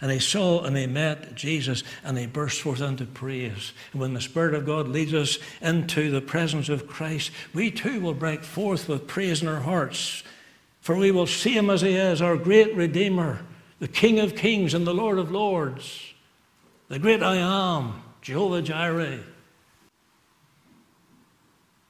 And 0.00 0.10
he 0.10 0.18
saw 0.18 0.64
and 0.64 0.76
he 0.76 0.86
met 0.86 1.34
Jesus 1.34 1.84
and 2.02 2.16
he 2.16 2.26
burst 2.26 2.62
forth 2.62 2.80
into 2.80 3.04
praise. 3.04 3.72
And 3.92 4.00
when 4.00 4.14
the 4.14 4.20
Spirit 4.20 4.54
of 4.54 4.64
God 4.64 4.88
leads 4.88 5.12
us 5.12 5.38
into 5.60 6.10
the 6.10 6.22
presence 6.22 6.68
of 6.68 6.86
Christ, 6.86 7.30
we 7.52 7.70
too 7.70 8.00
will 8.00 8.14
break 8.14 8.42
forth 8.42 8.88
with 8.88 9.06
praise 9.06 9.42
in 9.42 9.48
our 9.48 9.60
hearts. 9.60 10.22
For 10.80 10.96
we 10.96 11.10
will 11.10 11.26
see 11.26 11.52
him 11.52 11.68
as 11.68 11.82
he 11.82 11.94
is, 11.94 12.22
our 12.22 12.36
great 12.36 12.74
Redeemer, 12.74 13.40
the 13.78 13.88
King 13.88 14.18
of 14.20 14.34
kings 14.34 14.72
and 14.72 14.86
the 14.86 14.94
Lord 14.94 15.18
of 15.18 15.30
lords, 15.30 16.14
the 16.88 16.98
great 16.98 17.22
I 17.22 17.36
am, 17.36 18.02
Jehovah 18.22 18.62
Jireh, 18.62 19.20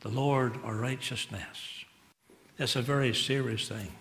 the 0.00 0.08
Lord 0.08 0.58
our 0.64 0.74
righteousness. 0.74 1.84
It's 2.58 2.76
a 2.76 2.82
very 2.82 3.14
serious 3.14 3.68
thing 3.68 3.92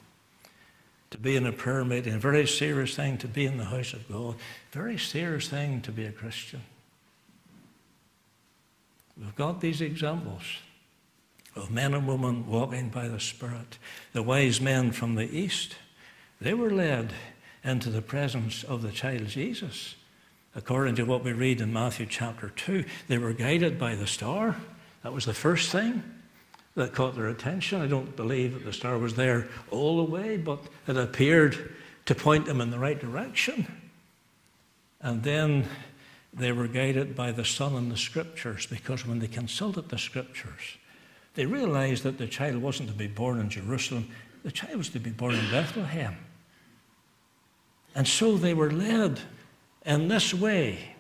to 1.12 1.18
be 1.18 1.36
in 1.36 1.46
a 1.46 1.52
prayer 1.52 1.84
meeting, 1.84 2.14
a 2.14 2.20
very 2.20 2.46
serious 2.46 2.96
thing 2.96 3.18
to 3.18 3.28
be 3.28 3.46
in 3.46 3.58
the 3.58 3.66
house 3.66 3.94
of 3.94 4.08
God, 4.10 4.36
very 4.72 4.98
serious 4.98 5.48
thing 5.48 5.82
to 5.82 5.92
be 5.92 6.06
a 6.06 6.12
Christian. 6.12 6.62
We've 9.18 9.36
got 9.36 9.60
these 9.60 9.82
examples 9.82 10.44
of 11.56 11.72
men 11.72 11.94
and 11.94 12.08
women 12.08 12.48
walking 12.48 12.90
by 12.90 13.08
the 13.08 13.20
Spirit. 13.20 13.78
The 14.14 14.24
wise 14.24 14.62
men 14.62 14.92
from 14.92 15.16
the 15.16 15.30
East, 15.30 15.76
they 16.40 16.54
were 16.54 16.70
led 16.70 17.14
into 17.64 17.90
the 17.90 18.02
presence 18.02 18.64
of 18.64 18.82
the 18.82 18.92
child 18.92 19.28
Jesus. 19.28 19.96
According 20.56 20.96
to 20.96 21.04
what 21.04 21.24
we 21.24 21.34
read 21.34 21.60
in 21.60 21.74
Matthew 21.74 22.06
chapter 22.06 22.50
2, 22.50 22.86
they 23.08 23.18
were 23.18 23.34
guided 23.34 23.78
by 23.78 23.96
the 23.96 24.08
star. 24.08 24.56
That 25.04 25.14
was 25.14 25.26
the 25.26 25.34
first 25.34 25.72
thing 25.72 26.04
that 26.76 26.94
caught 26.94 27.16
their 27.16 27.28
attention. 27.28 27.82
I 27.82 27.88
don't 27.88 28.16
believe 28.16 28.54
that 28.54 28.66
the 28.66 28.74
star 28.74 28.98
was 28.98 29.16
there 29.16 29.48
all 29.72 29.98
the 29.98 30.12
way, 30.12 30.38
but 30.38 30.60
it 30.88 30.98
appeared 30.98 31.76
to 32.06 32.16
point 32.16 32.46
them 32.46 32.62
in 32.62 32.70
the 32.72 32.80
right 32.80 33.00
direction. 33.00 33.68
And 35.02 35.24
then 35.24 35.66
they 36.34 36.52
were 36.52 36.68
guided 36.68 37.16
by 37.16 37.32
the 37.32 37.46
Sun 37.46 37.76
and 37.76 37.92
the 37.92 37.98
Scriptures, 37.98 38.66
because 38.66 39.06
when 39.06 39.20
they 39.20 39.28
consulted 39.28 39.90
the 39.90 39.98
Scriptures, 39.98 40.78
they 41.36 41.46
realized 41.46 42.04
that 42.04 42.18
the 42.18 42.28
child 42.28 42.58
wasn't 42.58 42.90
to 42.90 42.96
be 42.96 43.08
born 43.08 43.40
in 43.40 43.50
Jerusalem, 43.50 44.10
the 44.44 44.52
child 44.52 44.78
was 44.78 44.90
to 44.90 45.00
be 45.00 45.10
born 45.10 45.36
in 45.36 45.52
Bethlehem. 45.52 46.18
And 47.96 48.08
so 48.08 48.38
they 48.38 48.54
were 48.54 48.72
led 48.72 49.20
in 49.86 50.08
this 50.08 50.34
way 50.34 50.96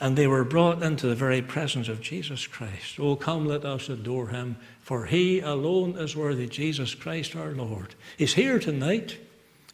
and 0.00 0.16
they 0.16 0.26
were 0.26 0.44
brought 0.44 0.82
into 0.82 1.06
the 1.06 1.14
very 1.14 1.42
presence 1.42 1.88
of 1.88 2.00
Jesus 2.00 2.46
Christ. 2.46 2.98
Oh, 3.00 3.16
come, 3.16 3.46
let 3.46 3.64
us 3.64 3.88
adore 3.88 4.28
him, 4.28 4.56
for 4.80 5.06
he 5.06 5.40
alone 5.40 5.98
is 5.98 6.14
worthy, 6.14 6.46
Jesus 6.46 6.94
Christ 6.94 7.34
our 7.34 7.50
Lord. 7.50 7.94
He's 8.16 8.34
here 8.34 8.58
tonight. 8.58 9.18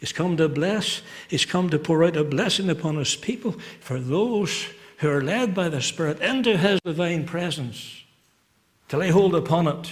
He's 0.00 0.12
come 0.12 0.36
to 0.38 0.48
bless. 0.48 1.02
He's 1.28 1.44
come 1.44 1.70
to 1.70 1.78
pour 1.78 2.04
out 2.04 2.16
a 2.16 2.24
blessing 2.24 2.70
upon 2.70 2.96
his 2.96 3.16
people 3.16 3.52
for 3.80 4.00
those 4.00 4.66
who 4.98 5.10
are 5.10 5.22
led 5.22 5.54
by 5.54 5.68
the 5.68 5.82
Spirit 5.82 6.20
into 6.20 6.56
his 6.56 6.80
divine 6.84 7.26
presence, 7.26 8.02
to 8.88 8.96
lay 8.96 9.10
hold 9.10 9.34
upon 9.34 9.66
it, 9.66 9.90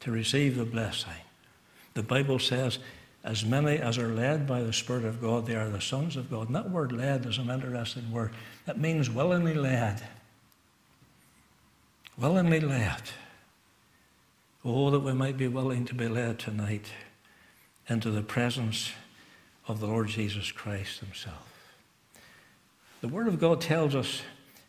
to 0.00 0.10
receive 0.10 0.56
the 0.56 0.64
blessing. 0.64 1.10
The 1.94 2.02
Bible 2.02 2.38
says 2.38 2.78
as 3.24 3.44
many 3.44 3.78
as 3.78 3.98
are 3.98 4.14
led 4.14 4.46
by 4.46 4.62
the 4.62 4.72
Spirit 4.72 5.04
of 5.04 5.20
God, 5.20 5.46
they 5.46 5.56
are 5.56 5.68
the 5.68 5.80
sons 5.80 6.16
of 6.16 6.30
God. 6.30 6.46
And 6.46 6.56
that 6.56 6.70
word 6.70 6.92
led 6.92 7.26
is 7.26 7.38
an 7.38 7.50
interesting 7.50 8.10
word. 8.10 8.32
It 8.66 8.78
means 8.78 9.10
willingly 9.10 9.54
led. 9.54 10.02
Willingly 12.16 12.60
led. 12.60 13.02
Oh, 14.64 14.90
that 14.90 15.00
we 15.00 15.12
might 15.12 15.36
be 15.36 15.48
willing 15.48 15.84
to 15.86 15.94
be 15.94 16.08
led 16.08 16.38
tonight 16.38 16.86
into 17.88 18.10
the 18.10 18.22
presence 18.22 18.92
of 19.66 19.80
the 19.80 19.86
Lord 19.86 20.08
Jesus 20.08 20.52
Christ 20.52 21.00
Himself. 21.00 21.48
The 23.00 23.08
Word 23.08 23.28
of 23.28 23.38
God 23.38 23.60
tells 23.60 23.94
us 23.94 24.22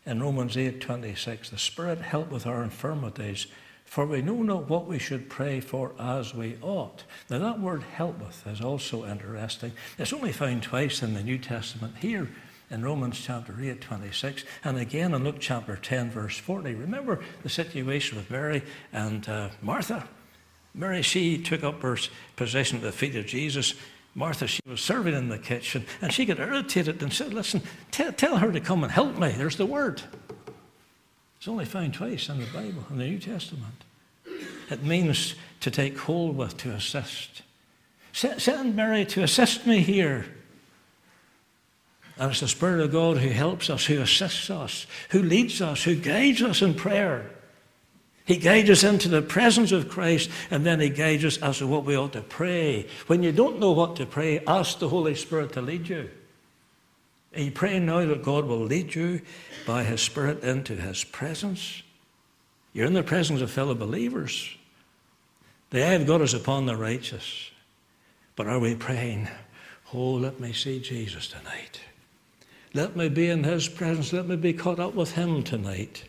in 0.06 0.22
Romans 0.22 0.56
8 0.56 0.80
26, 0.80 1.50
the 1.50 1.58
Spirit 1.58 2.00
help 2.00 2.30
with 2.30 2.46
our 2.46 2.62
infirmities 2.62 3.46
for 3.90 4.06
we 4.06 4.22
know 4.22 4.40
not 4.40 4.70
what 4.70 4.86
we 4.86 5.00
should 5.00 5.28
pray 5.28 5.58
for 5.58 5.90
as 5.98 6.32
we 6.32 6.56
ought. 6.62 7.02
Now, 7.28 7.40
that 7.40 7.58
word 7.58 7.82
helpeth 7.82 8.46
is 8.46 8.60
also 8.60 9.04
interesting. 9.04 9.72
It's 9.98 10.12
only 10.12 10.30
found 10.30 10.62
twice 10.62 11.02
in 11.02 11.12
the 11.12 11.24
New 11.24 11.38
Testament 11.38 11.96
here 11.96 12.30
in 12.70 12.84
Romans 12.84 13.20
chapter 13.20 13.52
8, 13.60 13.80
26, 13.80 14.44
and 14.62 14.78
again 14.78 15.12
in 15.12 15.24
Luke 15.24 15.40
chapter 15.40 15.74
10, 15.74 16.12
verse 16.12 16.38
40. 16.38 16.72
Remember 16.76 17.18
the 17.42 17.48
situation 17.48 18.16
with 18.16 18.30
Mary 18.30 18.62
and 18.92 19.28
uh, 19.28 19.48
Martha? 19.60 20.08
Mary, 20.72 21.02
she 21.02 21.36
took 21.36 21.64
up 21.64 21.82
her 21.82 21.98
position 22.36 22.76
at 22.76 22.84
the 22.84 22.92
feet 22.92 23.16
of 23.16 23.26
Jesus. 23.26 23.74
Martha, 24.14 24.46
she 24.46 24.60
was 24.66 24.80
serving 24.80 25.14
in 25.14 25.30
the 25.30 25.38
kitchen, 25.38 25.84
and 26.00 26.12
she 26.12 26.24
got 26.24 26.38
irritated 26.38 27.02
and 27.02 27.12
said, 27.12 27.34
Listen, 27.34 27.60
t- 27.90 28.08
tell 28.12 28.36
her 28.36 28.52
to 28.52 28.60
come 28.60 28.84
and 28.84 28.92
help 28.92 29.18
me. 29.18 29.30
There's 29.32 29.56
the 29.56 29.66
word. 29.66 30.00
It's 31.40 31.48
only 31.48 31.64
found 31.64 31.94
twice 31.94 32.28
in 32.28 32.38
the 32.38 32.44
Bible, 32.52 32.84
in 32.90 32.98
the 32.98 33.06
New 33.06 33.18
Testament. 33.18 33.84
It 34.68 34.82
means 34.82 35.36
to 35.60 35.70
take 35.70 35.96
hold 35.96 36.36
with, 36.36 36.58
to 36.58 36.72
assist. 36.72 37.40
Send 38.12 38.76
Mary 38.76 39.06
to 39.06 39.22
assist 39.22 39.66
me 39.66 39.78
here. 39.78 40.26
And 42.18 42.30
it's 42.30 42.40
the 42.40 42.48
Spirit 42.48 42.82
of 42.82 42.92
God 42.92 43.16
who 43.16 43.30
helps 43.30 43.70
us, 43.70 43.86
who 43.86 44.02
assists 44.02 44.50
us, 44.50 44.86
who 45.08 45.22
leads 45.22 45.62
us, 45.62 45.82
who 45.82 45.96
guides 45.96 46.42
us 46.42 46.60
in 46.60 46.74
prayer. 46.74 47.30
He 48.26 48.36
guides 48.36 48.68
us 48.68 48.84
into 48.84 49.08
the 49.08 49.22
presence 49.22 49.72
of 49.72 49.88
Christ, 49.88 50.28
and 50.50 50.66
then 50.66 50.78
He 50.78 50.90
guides 50.90 51.24
us 51.24 51.38
as 51.38 51.58
to 51.58 51.66
what 51.66 51.86
we 51.86 51.96
ought 51.96 52.12
to 52.12 52.20
pray. 52.20 52.86
When 53.06 53.22
you 53.22 53.32
don't 53.32 53.60
know 53.60 53.72
what 53.72 53.96
to 53.96 54.04
pray, 54.04 54.44
ask 54.46 54.78
the 54.78 54.90
Holy 54.90 55.14
Spirit 55.14 55.54
to 55.54 55.62
lead 55.62 55.88
you. 55.88 56.10
Are 57.34 57.40
you 57.40 57.52
praying 57.52 57.86
now 57.86 58.04
that 58.04 58.24
God 58.24 58.46
will 58.46 58.58
lead 58.58 58.94
you 58.94 59.20
by 59.66 59.84
His 59.84 60.00
Spirit 60.00 60.42
into 60.42 60.74
His 60.74 61.04
presence? 61.04 61.82
You're 62.72 62.86
in 62.86 62.92
the 62.92 63.02
presence 63.02 63.40
of 63.40 63.50
fellow 63.50 63.74
believers. 63.74 64.56
The 65.70 65.84
eye 65.84 65.92
of 65.92 66.06
God 66.06 66.22
is 66.22 66.34
upon 66.34 66.66
the 66.66 66.76
righteous. 66.76 67.50
But 68.34 68.48
are 68.48 68.58
we 68.58 68.74
praying, 68.74 69.28
Oh, 69.92 70.12
let 70.12 70.40
me 70.40 70.52
see 70.52 70.80
Jesus 70.80 71.28
tonight? 71.28 71.80
Let 72.74 72.96
me 72.96 73.08
be 73.08 73.28
in 73.28 73.44
His 73.44 73.68
presence. 73.68 74.12
Let 74.12 74.26
me 74.26 74.36
be 74.36 74.52
caught 74.52 74.80
up 74.80 74.94
with 74.94 75.12
Him 75.12 75.42
tonight. 75.42 76.04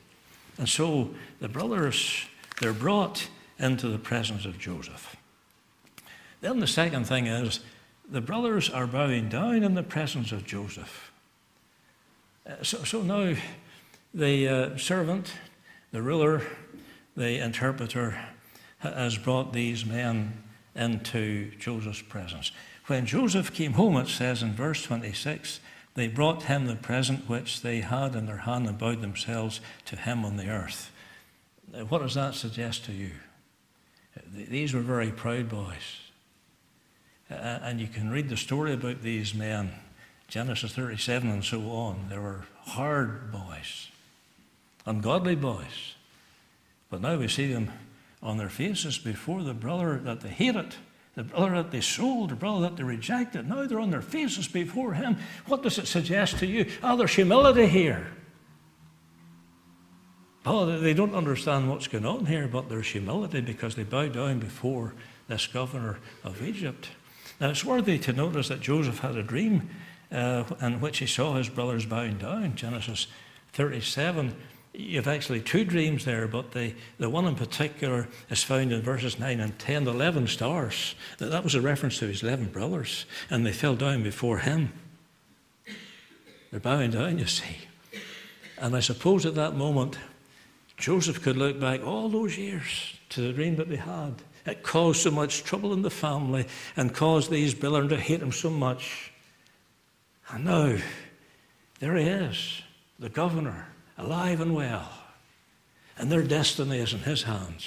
And 0.57 0.69
so 0.69 1.11
the 1.39 1.49
brothers, 1.49 2.25
they're 2.59 2.73
brought 2.73 3.27
into 3.59 3.89
the 3.89 3.97
presence 3.97 4.45
of 4.45 4.59
Joseph. 4.59 5.15
Then 6.41 6.59
the 6.59 6.67
second 6.67 7.05
thing 7.05 7.27
is, 7.27 7.59
the 8.09 8.21
brothers 8.21 8.69
are 8.69 8.87
bowing 8.87 9.29
down 9.29 9.63
in 9.63 9.75
the 9.75 9.83
presence 9.83 10.31
of 10.31 10.45
Joseph. 10.45 11.10
Uh, 12.47 12.63
so, 12.63 12.83
so 12.83 13.01
now 13.01 13.35
the 14.13 14.47
uh, 14.47 14.77
servant, 14.77 15.33
the 15.91 16.01
ruler, 16.01 16.41
the 17.15 17.43
interpreter 17.43 18.17
has 18.79 19.17
brought 19.17 19.53
these 19.53 19.85
men 19.85 20.41
into 20.75 21.51
Joseph's 21.59 22.01
presence. 22.01 22.51
When 22.87 23.05
Joseph 23.05 23.53
came 23.53 23.73
home, 23.73 23.95
it 23.97 24.07
says 24.07 24.41
in 24.41 24.53
verse 24.53 24.83
26, 24.83 25.59
They 25.93 26.07
brought 26.07 26.43
him 26.43 26.65
the 26.65 26.75
present 26.75 27.29
which 27.29 27.61
they 27.61 27.81
had 27.81 28.15
in 28.15 28.25
their 28.25 28.37
hand 28.37 28.67
and 28.67 28.77
bowed 28.77 29.01
themselves 29.01 29.61
to 29.85 29.95
him 29.95 30.25
on 30.25 30.37
the 30.37 30.49
earth. 30.49 30.91
What 31.89 32.01
does 32.01 32.15
that 32.15 32.35
suggest 32.35 32.85
to 32.85 32.91
you? 32.91 33.11
These 34.33 34.73
were 34.73 34.81
very 34.81 35.11
proud 35.11 35.47
boys. 35.47 36.01
And 37.29 37.79
you 37.79 37.87
can 37.87 38.09
read 38.09 38.27
the 38.27 38.35
story 38.35 38.73
about 38.73 39.01
these 39.01 39.33
men, 39.33 39.71
Genesis 40.31 40.71
37 40.71 41.29
and 41.29 41.43
so 41.43 41.59
on. 41.71 42.07
They 42.09 42.17
were 42.17 42.45
hard 42.61 43.33
boys, 43.33 43.89
ungodly 44.85 45.35
boys. 45.35 45.95
But 46.89 47.01
now 47.01 47.17
we 47.17 47.27
see 47.27 47.51
them 47.51 47.69
on 48.23 48.37
their 48.37 48.47
faces 48.47 48.97
before 48.97 49.43
the 49.43 49.53
brother 49.53 49.99
that 50.05 50.21
they 50.21 50.29
hated, 50.29 50.73
the 51.15 51.25
brother 51.25 51.55
that 51.55 51.71
they 51.71 51.81
sold, 51.81 52.29
the 52.29 52.35
brother 52.35 52.61
that 52.61 52.77
they 52.77 52.83
rejected. 52.83 53.49
Now 53.49 53.65
they're 53.65 53.81
on 53.81 53.91
their 53.91 54.01
faces 54.01 54.47
before 54.47 54.93
him. 54.93 55.17
What 55.47 55.63
does 55.63 55.77
it 55.77 55.87
suggest 55.87 56.39
to 56.39 56.47
you? 56.47 56.65
Oh, 56.81 56.95
there's 56.95 57.13
humility 57.13 57.67
here. 57.67 58.07
Oh, 60.45 60.79
they 60.79 60.93
don't 60.93 61.13
understand 61.13 61.69
what's 61.69 61.87
going 61.87 62.05
on 62.05 62.25
here, 62.25 62.47
but 62.47 62.69
there's 62.69 62.87
humility 62.87 63.41
because 63.41 63.75
they 63.75 63.83
bow 63.83 64.07
down 64.07 64.39
before 64.39 64.93
this 65.27 65.45
governor 65.45 65.99
of 66.23 66.41
Egypt. 66.41 66.87
Now, 67.41 67.49
it's 67.49 67.65
worthy 67.65 67.99
to 67.99 68.13
notice 68.13 68.47
that 68.47 68.61
Joseph 68.61 68.99
had 68.99 69.17
a 69.17 69.23
dream 69.23 69.69
uh, 70.11 70.43
in 70.61 70.81
which 70.81 70.99
he 70.99 71.05
saw 71.05 71.35
his 71.35 71.49
brothers 71.49 71.85
bowing 71.85 72.17
down. 72.17 72.55
Genesis 72.55 73.07
37. 73.53 74.35
You've 74.73 75.07
actually 75.07 75.41
two 75.41 75.65
dreams 75.65 76.05
there, 76.05 76.27
but 76.27 76.51
the, 76.51 76.73
the 76.97 77.09
one 77.09 77.25
in 77.25 77.35
particular 77.35 78.07
is 78.29 78.43
found 78.43 78.71
in 78.71 78.81
verses 78.81 79.19
9 79.19 79.39
and 79.39 79.57
10, 79.59 79.83
the 79.83 79.91
11 79.91 80.27
stars. 80.27 80.95
That 81.17 81.43
was 81.43 81.55
a 81.55 81.61
reference 81.61 81.99
to 81.99 82.07
his 82.07 82.23
11 82.23 82.47
brothers, 82.47 83.05
and 83.29 83.45
they 83.45 83.51
fell 83.51 83.75
down 83.75 84.03
before 84.03 84.37
him. 84.37 84.71
They're 86.51 86.61
bowing 86.61 86.91
down, 86.91 87.19
you 87.19 87.25
see. 87.25 87.57
And 88.57 88.75
I 88.75 88.79
suppose 88.79 89.25
at 89.25 89.35
that 89.35 89.55
moment, 89.55 89.97
Joseph 90.77 91.21
could 91.21 91.37
look 91.37 91.59
back 91.59 91.85
all 91.85 92.09
those 92.09 92.37
years 92.37 92.95
to 93.09 93.21
the 93.21 93.33
dream 93.33 93.55
that 93.57 93.69
they 93.69 93.75
had. 93.75 94.15
It 94.45 94.63
caused 94.63 95.01
so 95.01 95.11
much 95.11 95.43
trouble 95.43 95.73
in 95.73 95.81
the 95.81 95.89
family 95.89 96.47
and 96.75 96.93
caused 96.93 97.29
these 97.29 97.53
brethren 97.53 97.89
to 97.89 97.97
hate 97.97 98.21
him 98.21 98.31
so 98.31 98.49
much. 98.49 99.10
And 100.31 100.45
now, 100.45 100.77
there 101.79 101.95
he 101.95 102.05
is, 102.05 102.61
the 102.99 103.09
governor, 103.09 103.67
alive 103.97 104.39
and 104.39 104.55
well. 104.55 104.89
And 105.97 106.11
their 106.11 106.23
destiny 106.23 106.79
is 106.79 106.93
in 106.93 106.99
his 106.99 107.23
hands. 107.23 107.65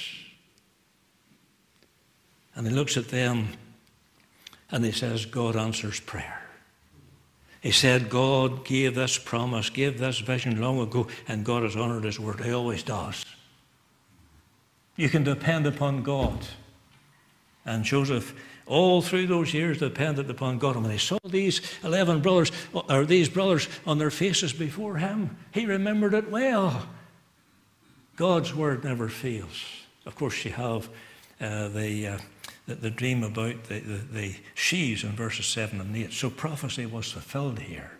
And 2.55 2.67
he 2.67 2.73
looks 2.73 2.97
at 2.97 3.09
them 3.09 3.49
and 4.71 4.85
he 4.85 4.93
says, 4.93 5.27
God 5.27 5.57
answers 5.57 6.01
prayer. 6.01 6.41
He 7.61 7.71
said, 7.71 8.11
God 8.11 8.65
gave 8.65 8.95
this 8.95 9.19
promise, 9.19 9.71
gave 9.71 9.99
this 9.99 10.19
vision 10.19 10.61
long 10.61 10.81
ago, 10.81 11.07
and 11.29 11.45
God 11.45 11.63
has 11.63 11.77
honored 11.77 12.05
his 12.05 12.21
word. 12.21 12.41
He 12.41 12.53
always 12.53 12.83
does. 12.83 13.25
You 14.97 15.09
can 15.09 15.25
depend 15.25 15.67
upon 15.67 16.03
God. 16.03 16.47
And 17.65 17.85
Joseph, 17.85 18.35
all 18.67 19.03
through 19.03 19.27
those 19.27 19.53
years, 19.53 19.79
depended 19.79 20.31
upon 20.31 20.59
God. 20.59 20.77
And 20.77 20.85
when 20.85 20.93
he 20.93 20.99
saw 20.99 21.19
these 21.25 21.61
11 21.83 22.21
brothers, 22.21 22.51
or 22.73 23.05
these 23.05 23.29
brothers 23.29 23.69
on 23.87 23.99
their 23.99 24.11
faces 24.11 24.53
before 24.53 24.97
him, 24.97 25.37
he 25.53 25.67
remembered 25.67 26.15
it 26.15 26.31
well. 26.31 26.89
God's 28.17 28.55
word 28.55 28.85
never 28.85 29.09
fails. 29.09 29.65
Of 30.07 30.15
course, 30.15 30.45
you 30.45 30.53
have 30.53 30.89
uh, 31.41 31.69
the. 31.69 32.07
Uh, 32.09 32.19
the, 32.67 32.75
the 32.77 32.91
dream 32.91 33.23
about 33.23 33.65
the, 33.65 33.81
the, 33.81 33.97
the 33.97 34.37
sheaves 34.55 35.05
in 35.05 35.11
verses 35.11 35.47
7 35.47 35.81
and 35.81 35.95
8. 35.95 36.13
So 36.13 36.31
prophecy 36.31 36.87
was 36.87 37.13
fulfilled 37.13 37.59
here. 37.59 37.91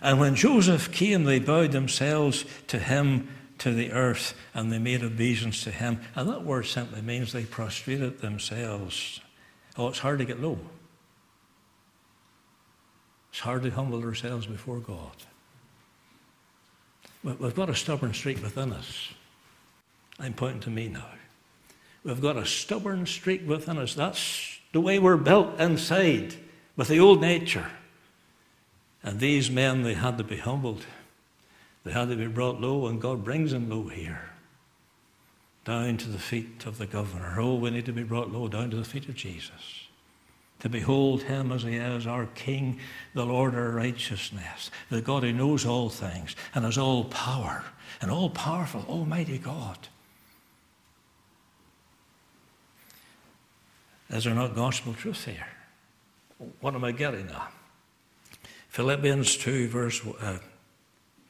And 0.00 0.18
when 0.18 0.34
Joseph 0.34 0.92
came, 0.92 1.24
they 1.24 1.38
bowed 1.38 1.72
themselves 1.72 2.44
to 2.68 2.78
him 2.78 3.28
to 3.60 3.72
the 3.72 3.92
earth 3.92 4.34
and 4.52 4.72
they 4.72 4.78
made 4.78 5.02
obeisance 5.02 5.64
to 5.64 5.70
him. 5.70 6.00
And 6.14 6.28
that 6.28 6.44
word 6.44 6.66
simply 6.66 7.00
means 7.00 7.32
they 7.32 7.44
prostrated 7.44 8.20
themselves. 8.20 9.20
Oh, 9.76 9.88
it's 9.88 9.98
hard 10.00 10.18
to 10.18 10.24
get 10.24 10.40
low. 10.40 10.58
It's 13.30 13.40
hard 13.40 13.62
to 13.62 13.70
humble 13.70 14.02
ourselves 14.02 14.46
before 14.46 14.80
God. 14.80 15.16
We've 17.22 17.54
got 17.54 17.70
a 17.70 17.74
stubborn 17.74 18.14
streak 18.14 18.42
within 18.42 18.72
us. 18.72 19.10
I'm 20.18 20.32
pointing 20.32 20.60
to 20.60 20.70
me 20.70 20.88
now. 20.88 21.06
We've 22.02 22.20
got 22.20 22.36
a 22.36 22.46
stubborn 22.46 23.06
streak 23.06 23.46
within 23.46 23.78
us. 23.78 23.94
That's 23.94 24.58
the 24.72 24.80
way 24.80 24.98
we're 24.98 25.16
built 25.16 25.60
inside 25.60 26.34
with 26.76 26.88
the 26.88 26.98
old 26.98 27.20
nature. 27.20 27.70
And 29.02 29.20
these 29.20 29.50
men, 29.50 29.82
they 29.82 29.94
had 29.94 30.18
to 30.18 30.24
be 30.24 30.38
humbled. 30.38 30.86
They 31.90 31.98
had 31.98 32.10
to 32.10 32.14
be 32.16 32.28
brought 32.28 32.60
low, 32.60 32.86
and 32.86 33.00
God 33.00 33.24
brings 33.24 33.50
them 33.50 33.68
low 33.68 33.88
here. 33.88 34.30
Down 35.64 35.96
to 35.96 36.08
the 36.08 36.20
feet 36.20 36.64
of 36.64 36.78
the 36.78 36.86
governor. 36.86 37.34
Oh, 37.40 37.56
we 37.56 37.70
need 37.70 37.86
to 37.86 37.92
be 37.92 38.04
brought 38.04 38.30
low 38.30 38.46
down 38.46 38.70
to 38.70 38.76
the 38.76 38.84
feet 38.84 39.08
of 39.08 39.16
Jesus. 39.16 39.88
To 40.60 40.68
behold 40.68 41.24
him 41.24 41.50
as 41.50 41.64
he 41.64 41.74
is, 41.74 42.06
our 42.06 42.26
King, 42.26 42.78
the 43.12 43.26
Lord 43.26 43.56
our 43.56 43.70
righteousness, 43.70 44.70
the 44.88 45.02
God 45.02 45.24
who 45.24 45.32
knows 45.32 45.66
all 45.66 45.88
things 45.88 46.36
and 46.54 46.64
has 46.64 46.78
all 46.78 47.06
power, 47.06 47.64
and 48.00 48.08
all 48.08 48.30
powerful, 48.30 48.84
Almighty 48.88 49.38
God. 49.38 49.88
Is 54.10 54.22
there 54.22 54.34
not 54.34 54.54
gospel 54.54 54.94
truth 54.94 55.24
here? 55.24 55.48
What 56.60 56.76
am 56.76 56.84
I 56.84 56.92
getting 56.92 57.28
at? 57.30 57.52
Philippians 58.68 59.36
2, 59.38 59.66
verse, 59.66 60.00
uh, 60.20 60.38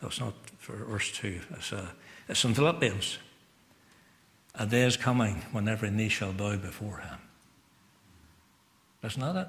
that's 0.00 0.20
not 0.20 0.34
for 0.58 0.76
verse 0.76 1.12
2, 1.12 1.40
it's, 1.52 1.72
it's 2.28 2.44
in 2.44 2.54
Philippians. 2.54 3.18
A 4.56 4.66
day 4.66 4.82
is 4.82 4.96
coming 4.96 5.42
when 5.52 5.68
every 5.68 5.90
knee 5.90 6.08
shall 6.08 6.32
bow 6.32 6.56
before 6.56 6.98
him. 6.98 7.18
Isn't 9.04 9.20
that 9.20 9.36
it? 9.36 9.48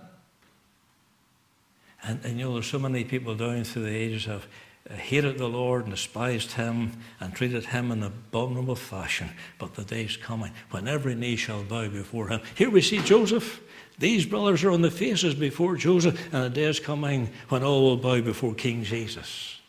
And, 2.04 2.24
and 2.24 2.40
you 2.40 2.46
know, 2.46 2.54
there's 2.54 2.68
so 2.68 2.80
many 2.80 3.04
people 3.04 3.36
down 3.36 3.64
through 3.64 3.84
the 3.84 3.96
ages 3.96 4.26
have 4.26 4.48
hated 4.90 5.38
the 5.38 5.48
Lord 5.48 5.84
and 5.84 5.94
despised 5.94 6.54
him 6.54 6.94
and 7.20 7.34
treated 7.34 7.66
him 7.66 7.92
in 7.92 8.00
an 8.00 8.08
abominable 8.08 8.76
fashion. 8.76 9.30
But 9.60 9.76
the 9.76 9.84
day's 9.84 10.18
coming 10.18 10.52
when 10.72 10.88
every 10.88 11.16
knee 11.16 11.36
shall 11.36 11.64
bow 11.64 11.90
before 11.90 12.30
him. 12.30 12.42
Here 12.56 12.70
we 12.70 12.82
see 12.82 13.00
Joseph. 13.00 13.62
These 14.00 14.26
brothers 14.26 14.64
are 14.64 14.72
on 14.72 14.82
the 14.82 14.90
faces 14.90 15.36
before 15.36 15.76
Joseph, 15.76 16.34
and 16.34 16.46
the 16.46 16.50
day 16.50 16.64
is 16.64 16.80
coming 16.80 17.30
when 17.50 17.64
all 17.64 17.84
will 17.84 17.98
bow 17.98 18.22
before 18.22 18.56
King 18.56 18.84
Jesus. 18.84 19.61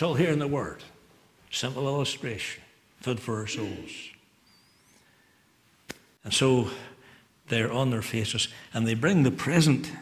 All 0.00 0.14
here 0.14 0.30
in 0.30 0.38
the 0.38 0.48
Word. 0.48 0.82
Simple 1.50 1.86
illustration, 1.86 2.62
food 3.00 3.20
for 3.20 3.36
our 3.36 3.46
souls. 3.46 3.90
And 6.24 6.32
so 6.32 6.70
they're 7.48 7.70
on 7.70 7.90
their 7.90 8.02
faces, 8.02 8.48
and 8.72 8.86
they 8.86 8.94
bring 8.94 9.22
the 9.22 9.30
present 9.30 9.92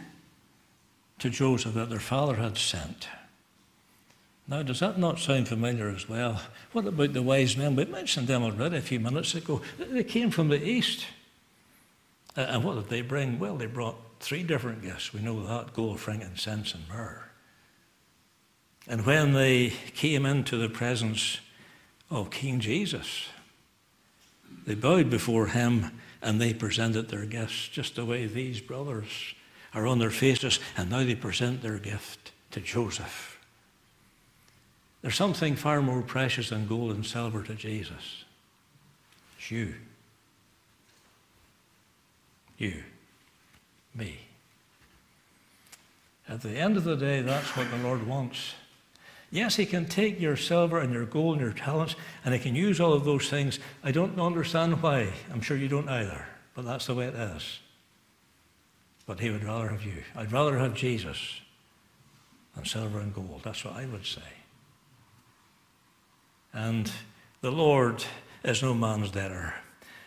to 1.19 1.29
Joseph 1.29 1.75
that 1.75 1.91
their 1.91 1.99
father 1.99 2.37
had 2.37 2.57
sent. 2.57 3.09
Now, 4.49 4.63
does 4.63 4.81
that 4.81 4.99
not 4.99 5.19
sound 5.19 5.49
familiar 5.49 5.89
as 5.89 6.09
well? 6.09 6.41
What 6.73 6.87
about 6.87 7.13
the 7.13 7.23
wise 7.23 7.57
men? 7.57 7.77
We 7.77 7.85
mentioned 7.85 8.27
them 8.27 8.43
already 8.43 8.79
a 8.79 8.83
few 8.83 9.01
minutes 9.01 9.35
ago. 9.35 9.61
They 9.79 10.05
came 10.05 10.31
from 10.31 10.49
the 10.49 10.63
east. 10.65 11.07
And 12.37 12.65
what 12.65 12.75
did 12.77 12.89
they 12.89 13.03
bring? 13.03 13.39
Well, 13.39 13.57
they 13.57 13.67
brought 13.67 13.97
three 14.19 14.43
different 14.43 14.83
gifts. 14.83 15.13
We 15.13 15.21
know 15.21 15.45
that 15.47 15.75
gold, 15.75 16.01
frankincense, 16.01 16.75
and 16.75 16.89
myrrh. 16.89 17.30
And 18.91 19.07
when 19.07 19.35
they 19.35 19.71
came 19.95 20.27
into 20.27 20.57
the 20.57 20.69
presence 20.69 21.39
of 22.11 22.33
King 22.33 22.59
Jesus, 22.59 23.29
they 24.67 24.75
bowed 24.75 25.09
before 25.09 25.47
him 25.47 25.93
and 26.21 26.41
they 26.41 26.53
presented 26.53 27.09
their 27.09 27.25
gifts 27.25 27.69
just 27.69 27.95
the 27.95 28.05
way 28.05 28.27
these 28.27 28.61
brothers 28.61 29.07
are 29.73 29.87
on 29.87 30.01
their 30.01 30.11
faces, 30.11 30.59
and 30.77 30.91
now 30.91 31.05
they 31.05 31.15
present 31.15 31.63
their 31.63 31.79
gift 31.79 32.33
to 32.51 32.61
Joseph. 32.61 33.39
There's 35.03 35.15
something 35.15 35.55
far 35.55 35.81
more 35.83 36.03
precious 36.03 36.49
than 36.49 36.67
gold 36.67 36.91
and 36.91 37.07
silver 37.07 37.45
to 37.45 37.55
Jesus. 37.55 38.25
It's 39.39 39.53
you. 39.53 39.75
You. 42.59 42.83
Me. 43.95 44.19
At 46.29 46.41
the 46.41 46.51
end 46.51 46.77
of 46.77 46.83
the 46.83 46.97
day, 46.97 47.23
that's 47.23 47.57
what 47.57 47.71
the 47.71 47.79
Lord 47.79 48.05
wants. 48.05 48.55
Yes, 49.31 49.57
He 49.57 49.67
can 49.67 49.87
take 49.87 50.21
your 50.21 50.37
silver 50.37 50.79
and 50.79 50.93
your 50.93 51.07
gold 51.07 51.37
and 51.37 51.45
your 51.45 51.53
talents, 51.53 51.95
and 52.25 52.35
He 52.35 52.41
can 52.41 52.55
use 52.55 52.81
all 52.81 52.93
of 52.93 53.05
those 53.05 53.29
things. 53.29 53.59
I 53.83 53.93
don't 53.93 54.19
understand 54.19 54.83
why. 54.83 55.13
I'm 55.33 55.41
sure 55.41 55.57
you 55.57 55.69
don't 55.69 55.89
either, 55.89 56.27
but 56.55 56.65
that's 56.65 56.87
the 56.87 56.95
way 56.95 57.07
it 57.07 57.15
is. 57.15 57.61
But 59.07 59.21
He 59.21 59.31
would 59.31 59.45
rather 59.45 59.69
have 59.69 59.85
you. 59.85 60.03
I'd 60.17 60.33
rather 60.33 60.59
have 60.59 60.75
Jesus 60.75 61.41
than 62.55 62.65
silver 62.65 63.01
and 63.01 63.15
gold. 63.15 63.43
That's 63.45 63.65
what 63.65 63.75
I 63.75 63.87
would 63.87 64.07
say. 64.07 64.23
And 66.53 66.91
the 67.41 67.51
Lord 67.51 68.05
is 68.45 68.63
no 68.63 68.75
man's 68.75 69.11
debtor, 69.11 69.55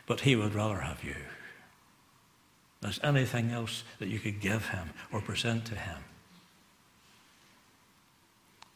but 0.06 0.22
he 0.22 0.36
would 0.36 0.54
rather 0.54 0.80
have 0.80 1.04
you. 1.04 1.16
There's 2.82 3.00
anything 3.04 3.52
else 3.52 3.84
that 4.00 4.10
you 4.10 4.20
could 4.20 4.42
give 4.42 4.70
him 4.70 4.90
or 5.12 5.22
present 5.22 5.66
to 5.66 5.76
him. 5.76 6.04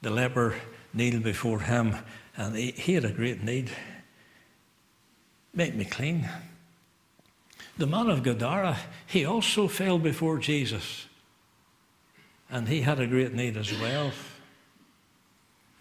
The 0.02 0.10
leper 0.10 0.56
kneeled 0.94 1.24
before 1.24 1.60
him, 1.60 1.96
and 2.36 2.56
he, 2.56 2.72
he 2.72 2.94
had 2.94 3.06
a 3.06 3.12
great 3.12 3.44
need. 3.44 3.72
Make 5.54 5.76
me 5.76 5.86
clean. 5.86 6.30
The 7.78 7.88
man 7.88 8.10
of 8.10 8.24
Gadara, 8.24 8.78
he 9.06 9.26
also 9.26 9.68
fell 9.68 10.00
before 10.00 10.38
Jesus, 10.38 11.06
and 12.50 12.68
he 12.68 12.82
had 12.82 13.00
a 13.00 13.08
great 13.08 13.34
need 13.34 13.58
as 13.58 13.72
well. 13.80 14.12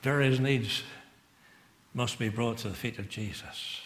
Various 0.03 0.39
needs 0.39 0.83
must 1.95 2.19
be 2.19 2.29
brought 2.29 2.59
to 2.59 2.69
the 2.69 2.75
feet 2.75 2.99
of 2.99 3.09
Jesus. 3.09 3.81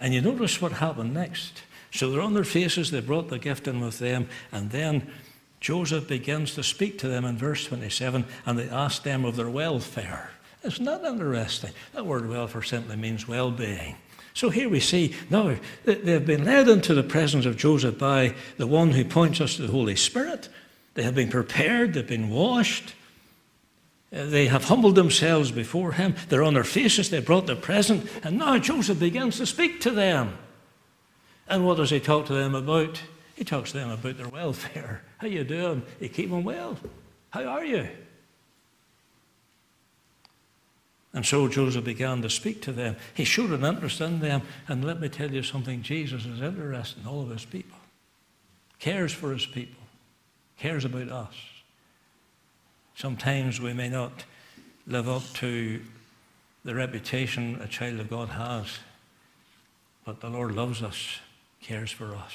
And 0.00 0.14
you 0.14 0.20
notice 0.20 0.62
what 0.62 0.72
happened 0.72 1.12
next. 1.12 1.62
So 1.90 2.10
they're 2.10 2.20
on 2.20 2.34
their 2.34 2.44
faces, 2.44 2.90
they 2.90 3.00
brought 3.00 3.28
the 3.28 3.38
gift 3.38 3.68
in 3.68 3.80
with 3.80 3.98
them, 3.98 4.28
and 4.52 4.70
then 4.70 5.10
Joseph 5.60 6.06
begins 6.06 6.54
to 6.54 6.62
speak 6.62 6.98
to 6.98 7.08
them 7.08 7.24
in 7.24 7.36
verse 7.36 7.66
27, 7.66 8.24
and 8.46 8.58
they 8.58 8.68
ask 8.68 9.02
them 9.02 9.24
of 9.24 9.36
their 9.36 9.50
welfare. 9.50 10.30
Isn't 10.62 10.84
that 10.84 11.04
interesting? 11.04 11.72
That 11.94 12.06
word 12.06 12.28
welfare 12.28 12.62
simply 12.62 12.96
means 12.96 13.26
well 13.26 13.50
being. 13.50 13.96
So 14.34 14.50
here 14.50 14.68
we 14.68 14.78
see 14.80 15.16
now 15.30 15.56
they've 15.84 16.24
been 16.24 16.44
led 16.44 16.68
into 16.68 16.94
the 16.94 17.02
presence 17.02 17.44
of 17.44 17.56
Joseph 17.56 17.98
by 17.98 18.34
the 18.56 18.66
one 18.68 18.92
who 18.92 19.04
points 19.04 19.40
us 19.40 19.56
to 19.56 19.62
the 19.62 19.72
Holy 19.72 19.96
Spirit. 19.96 20.48
They 20.94 21.02
have 21.02 21.14
been 21.14 21.30
prepared, 21.30 21.94
they've 21.94 22.06
been 22.06 22.30
washed, 22.30 22.94
uh, 24.12 24.26
they 24.26 24.46
have 24.46 24.64
humbled 24.64 24.94
themselves 24.94 25.50
before 25.50 25.92
him. 25.92 26.14
They're 26.28 26.42
on 26.42 26.54
their 26.54 26.64
faces, 26.64 27.10
they 27.10 27.20
brought 27.20 27.46
their 27.46 27.56
present, 27.56 28.08
and 28.22 28.38
now 28.38 28.58
Joseph 28.58 28.98
begins 28.98 29.36
to 29.38 29.46
speak 29.46 29.80
to 29.82 29.90
them. 29.90 30.38
And 31.48 31.66
what 31.66 31.76
does 31.76 31.90
he 31.90 32.00
talk 32.00 32.26
to 32.26 32.34
them 32.34 32.54
about? 32.54 33.02
He 33.38 33.44
talks 33.44 33.70
to 33.70 33.78
them 33.78 33.90
about 33.90 34.16
their 34.16 34.28
welfare. 34.28 35.00
How 35.18 35.28
you 35.28 35.44
doing? 35.44 35.84
You 36.00 36.08
keep 36.08 36.28
them 36.28 36.42
well? 36.42 36.76
How 37.30 37.44
are 37.44 37.64
you? 37.64 37.86
And 41.14 41.24
so 41.24 41.46
Joseph 41.46 41.84
began 41.84 42.20
to 42.22 42.30
speak 42.30 42.62
to 42.62 42.72
them. 42.72 42.96
He 43.14 43.22
showed 43.22 43.52
an 43.52 43.64
interest 43.64 44.00
in 44.00 44.18
them. 44.18 44.42
And 44.66 44.84
let 44.84 45.00
me 45.00 45.08
tell 45.08 45.30
you 45.30 45.44
something 45.44 45.82
Jesus 45.82 46.26
is 46.26 46.40
interested 46.40 47.00
in 47.00 47.06
all 47.06 47.22
of 47.22 47.30
his 47.30 47.44
people, 47.44 47.78
cares 48.80 49.12
for 49.12 49.32
his 49.32 49.46
people, 49.46 49.84
cares 50.58 50.84
about 50.84 51.08
us. 51.08 51.34
Sometimes 52.96 53.60
we 53.60 53.72
may 53.72 53.88
not 53.88 54.24
live 54.88 55.08
up 55.08 55.22
to 55.34 55.80
the 56.64 56.74
reputation 56.74 57.60
a 57.62 57.68
child 57.68 58.00
of 58.00 58.10
God 58.10 58.30
has, 58.30 58.78
but 60.04 60.20
the 60.20 60.28
Lord 60.28 60.56
loves 60.56 60.82
us, 60.82 61.20
cares 61.62 61.92
for 61.92 62.16
us. 62.16 62.32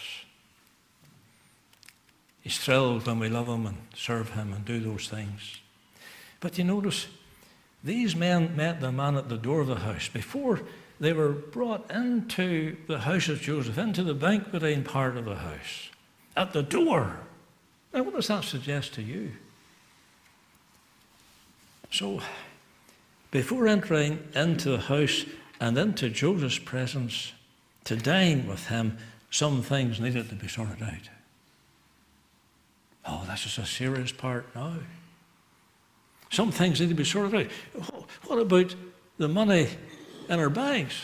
He's 2.43 2.58
thrilled 2.58 3.08
when 3.08 3.19
we 3.19 3.29
love 3.29 3.47
Him 3.47 3.65
and 3.65 3.77
serve 3.95 4.32
Him 4.32 4.51
and 4.51 4.65
do 4.65 4.82
those 4.82 5.08
things. 5.08 5.60
But 6.41 6.58
you 6.58 6.65
notice, 6.65 7.08
these 7.82 8.17
men 8.17 8.56
met 8.56 8.82
the 8.82 8.91
man 8.91 9.15
at 9.15 9.29
the 9.29 9.38
door 9.38 9.62
of 9.62 9.67
the 9.67 9.75
house. 9.75 10.10
Before 10.10 10.62
they 10.99 11.13
were 11.13 11.29
brought 11.29 11.89
into 11.89 12.75
the 12.88 12.99
house 12.99 13.29
of 13.29 13.41
Joseph, 13.41 13.77
into 13.77 14.03
the 14.03 14.13
banqueting 14.13 14.84
part 14.84 15.15
of 15.15 15.23
the 15.23 15.36
house, 15.36 15.89
at 16.36 16.51
the 16.51 16.63
door. 16.63 17.17
Now, 17.93 18.03
what 18.03 18.15
does 18.15 18.27
that 18.27 18.43
suggest 18.43 18.93
to 18.95 19.01
you? 19.01 19.32
So, 21.91 22.21
before 23.32 23.67
entering 23.67 24.27
into 24.36 24.71
the 24.71 24.79
house 24.79 25.25
and 25.62 25.77
into 25.77 26.10
Joseph's 26.10 26.60
presence 26.60 27.32
to 27.86 27.95
dine 27.95 28.47
with 28.47 28.67
him, 28.67 28.97
some 29.32 29.62
things 29.62 29.99
needed 30.01 30.27
to 30.29 30.36
be 30.36 30.47
sorted 30.47 30.84
out. 30.84 31.10
Oh, 33.06 33.24
this 33.30 33.46
is 33.46 33.58
a 33.58 33.66
serious 33.66 34.12
part 34.12 34.54
now. 34.56 34.76
Some 36.30 36.52
things 36.52 36.80
need 36.80 36.89
to 36.89 36.96
be 36.96 37.04
sorted 37.04 37.52
out. 37.76 37.92
What 38.26 38.39
about 38.39 38.76
the 39.18 39.28
money 39.28 39.70
in 40.30 40.39
our 40.39 40.50
banks? 40.50 40.96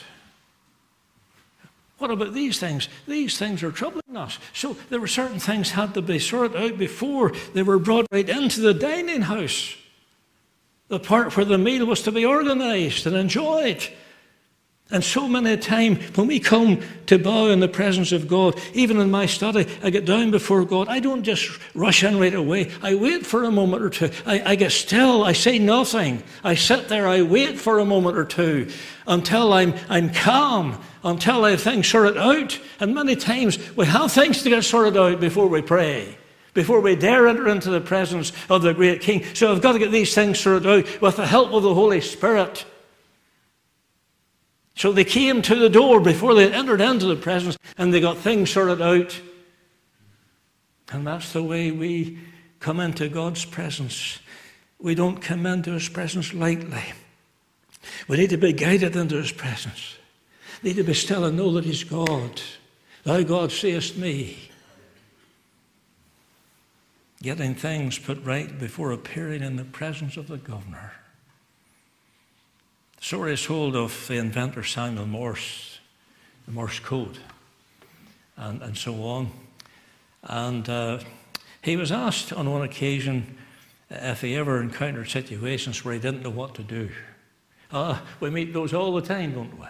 What 1.97 2.11
about 2.11 2.33
these 2.33 2.59
things? 2.59 2.87
These 3.07 3.37
things 3.37 3.61
are 3.61 3.71
troubling 3.71 4.15
us. 4.15 4.39
So 4.53 4.77
there 4.89 5.01
were 5.01 5.07
certain 5.07 5.39
things 5.39 5.71
had 5.71 5.93
to 5.95 6.01
be 6.01 6.17
sorted 6.17 6.59
out 6.59 6.77
before 6.77 7.33
they 7.53 7.61
were 7.61 7.77
brought 7.77 8.07
right 8.11 8.27
into 8.27 8.61
the 8.61 8.73
dining 8.73 9.21
house 9.23 9.75
the 10.89 10.99
part 10.99 11.37
where 11.37 11.45
the 11.45 11.57
meal 11.57 11.85
was 11.85 12.01
to 12.01 12.11
be 12.11 12.25
organized 12.25 13.07
and 13.07 13.15
enjoyed. 13.15 13.87
And 14.91 15.03
so 15.03 15.27
many 15.27 15.51
a 15.53 15.57
time 15.57 15.97
when 16.15 16.25
we 16.25 16.39
come 16.39 16.81
to 17.05 17.19
bow 17.19 17.49
in 17.49 17.59
the 17.59 17.67
presence 17.67 18.11
of 18.11 18.27
God, 18.27 18.59
even 18.73 18.99
in 18.99 19.11
my 19.11 19.27
study, 19.27 19.67
I 19.83 19.91
get 19.91 20.05
down 20.05 20.31
before 20.31 20.65
God. 20.65 20.87
I 20.87 20.99
don't 20.99 21.21
just 21.21 21.59
rush 21.75 22.03
in 22.03 22.17
right 22.19 22.33
away. 22.33 22.71
I 22.81 22.95
wait 22.95 23.23
for 23.23 23.43
a 23.43 23.51
moment 23.51 23.83
or 23.83 23.91
two. 23.91 24.09
I, 24.25 24.41
I 24.53 24.55
get 24.55 24.71
still. 24.71 25.23
I 25.23 25.33
say 25.33 25.59
nothing. 25.59 26.23
I 26.43 26.55
sit 26.55 26.87
there. 26.87 27.07
I 27.07 27.21
wait 27.21 27.59
for 27.59 27.77
a 27.77 27.85
moment 27.85 28.17
or 28.17 28.25
two 28.25 28.67
until 29.05 29.53
I'm, 29.53 29.75
I'm 29.89 30.11
calm, 30.11 30.81
until 31.03 31.45
I 31.45 31.51
have 31.51 31.61
things 31.61 31.87
sorted 31.87 32.17
out. 32.17 32.59
And 32.79 32.95
many 32.95 33.15
times 33.15 33.59
we 33.75 33.85
have 33.85 34.11
things 34.11 34.41
to 34.41 34.49
get 34.49 34.63
sorted 34.63 34.97
out 34.97 35.19
before 35.19 35.47
we 35.47 35.61
pray 35.61 36.17
before 36.55 36.81
we 36.81 36.95
dare 36.95 37.27
enter 37.27 37.47
into 37.47 37.69
the 37.69 37.79
presence 37.79 38.33
of 38.49 38.63
the 38.63 38.73
great 38.73 39.01
King. 39.01 39.23
So 39.35 39.51
I've 39.51 39.61
got 39.61 39.73
to 39.73 39.79
get 39.79 39.91
these 39.91 40.15
things 40.15 40.39
sorted 40.39 40.67
out 40.67 40.99
with 40.99 41.15
the 41.15 41.27
help 41.27 41.53
of 41.53 41.61
the 41.61 41.75
Holy 41.75 42.01
Spirit. 42.01 42.65
So 44.79 44.93
they 44.93 45.03
came 45.03 45.41
to 45.41 45.55
the 45.55 45.69
door 45.69 45.99
before 45.99 46.33
they 46.33 46.49
entered 46.49 46.79
into 46.79 47.05
the 47.05 47.17
presence 47.17 47.57
and 47.77 47.93
they 47.93 47.99
got 47.99 48.17
things 48.17 48.49
sorted 48.49 48.81
out. 48.81 49.19
And 50.93 51.05
that's 51.05 51.33
the 51.33 51.43
way 51.43 51.69
we 51.71 52.17
come 52.61 52.79
into 52.79 53.09
God's 53.09 53.43
presence. 53.43 54.19
We 54.79 54.95
don't 54.95 55.21
come 55.21 55.45
into 55.45 55.73
His 55.73 55.89
presence 55.89 56.33
lightly. 56.33 56.81
We 58.07 58.15
need 58.15 58.29
to 58.29 58.37
be 58.37 58.53
guided 58.53 58.95
into 58.95 59.17
His 59.17 59.33
presence. 59.33 59.97
We 60.63 60.69
need 60.69 60.77
to 60.77 60.83
be 60.85 60.93
still 60.93 61.25
and 61.25 61.35
know 61.35 61.51
that 61.55 61.65
He's 61.65 61.83
God. 61.83 62.41
Thou, 63.03 63.23
God, 63.23 63.51
seest 63.51 63.97
me 63.97 64.37
getting 67.21 67.53
things 67.53 67.99
put 67.99 68.23
right 68.23 68.57
before 68.57 68.93
appearing 68.93 69.43
in 69.43 69.57
the 69.57 69.65
presence 69.65 70.15
of 70.15 70.29
the 70.29 70.37
governor. 70.37 70.93
The 72.99 73.05
story 73.05 73.33
is 73.33 73.45
told 73.45 73.77
of 73.77 74.07
the 74.09 74.17
inventor 74.17 74.61
Samuel 74.61 75.05
Morse, 75.05 75.79
the 76.45 76.51
Morse 76.51 76.79
code, 76.79 77.17
and, 78.35 78.61
and 78.61 78.77
so 78.77 79.03
on. 79.05 79.31
And 80.23 80.67
uh, 80.67 80.99
he 81.61 81.77
was 81.77 81.93
asked 81.93 82.33
on 82.33 82.51
one 82.51 82.61
occasion 82.61 83.37
if 83.89 84.19
he 84.19 84.35
ever 84.35 84.61
encountered 84.61 85.07
situations 85.07 85.85
where 85.85 85.93
he 85.93 85.99
didn't 86.01 86.23
know 86.23 86.29
what 86.29 86.55
to 86.55 86.63
do. 86.63 86.89
Uh, 87.71 87.99
we 88.19 88.29
meet 88.29 88.53
those 88.53 88.73
all 88.73 88.93
the 88.93 89.01
time, 89.01 89.31
don't 89.31 89.57
we? 89.57 89.67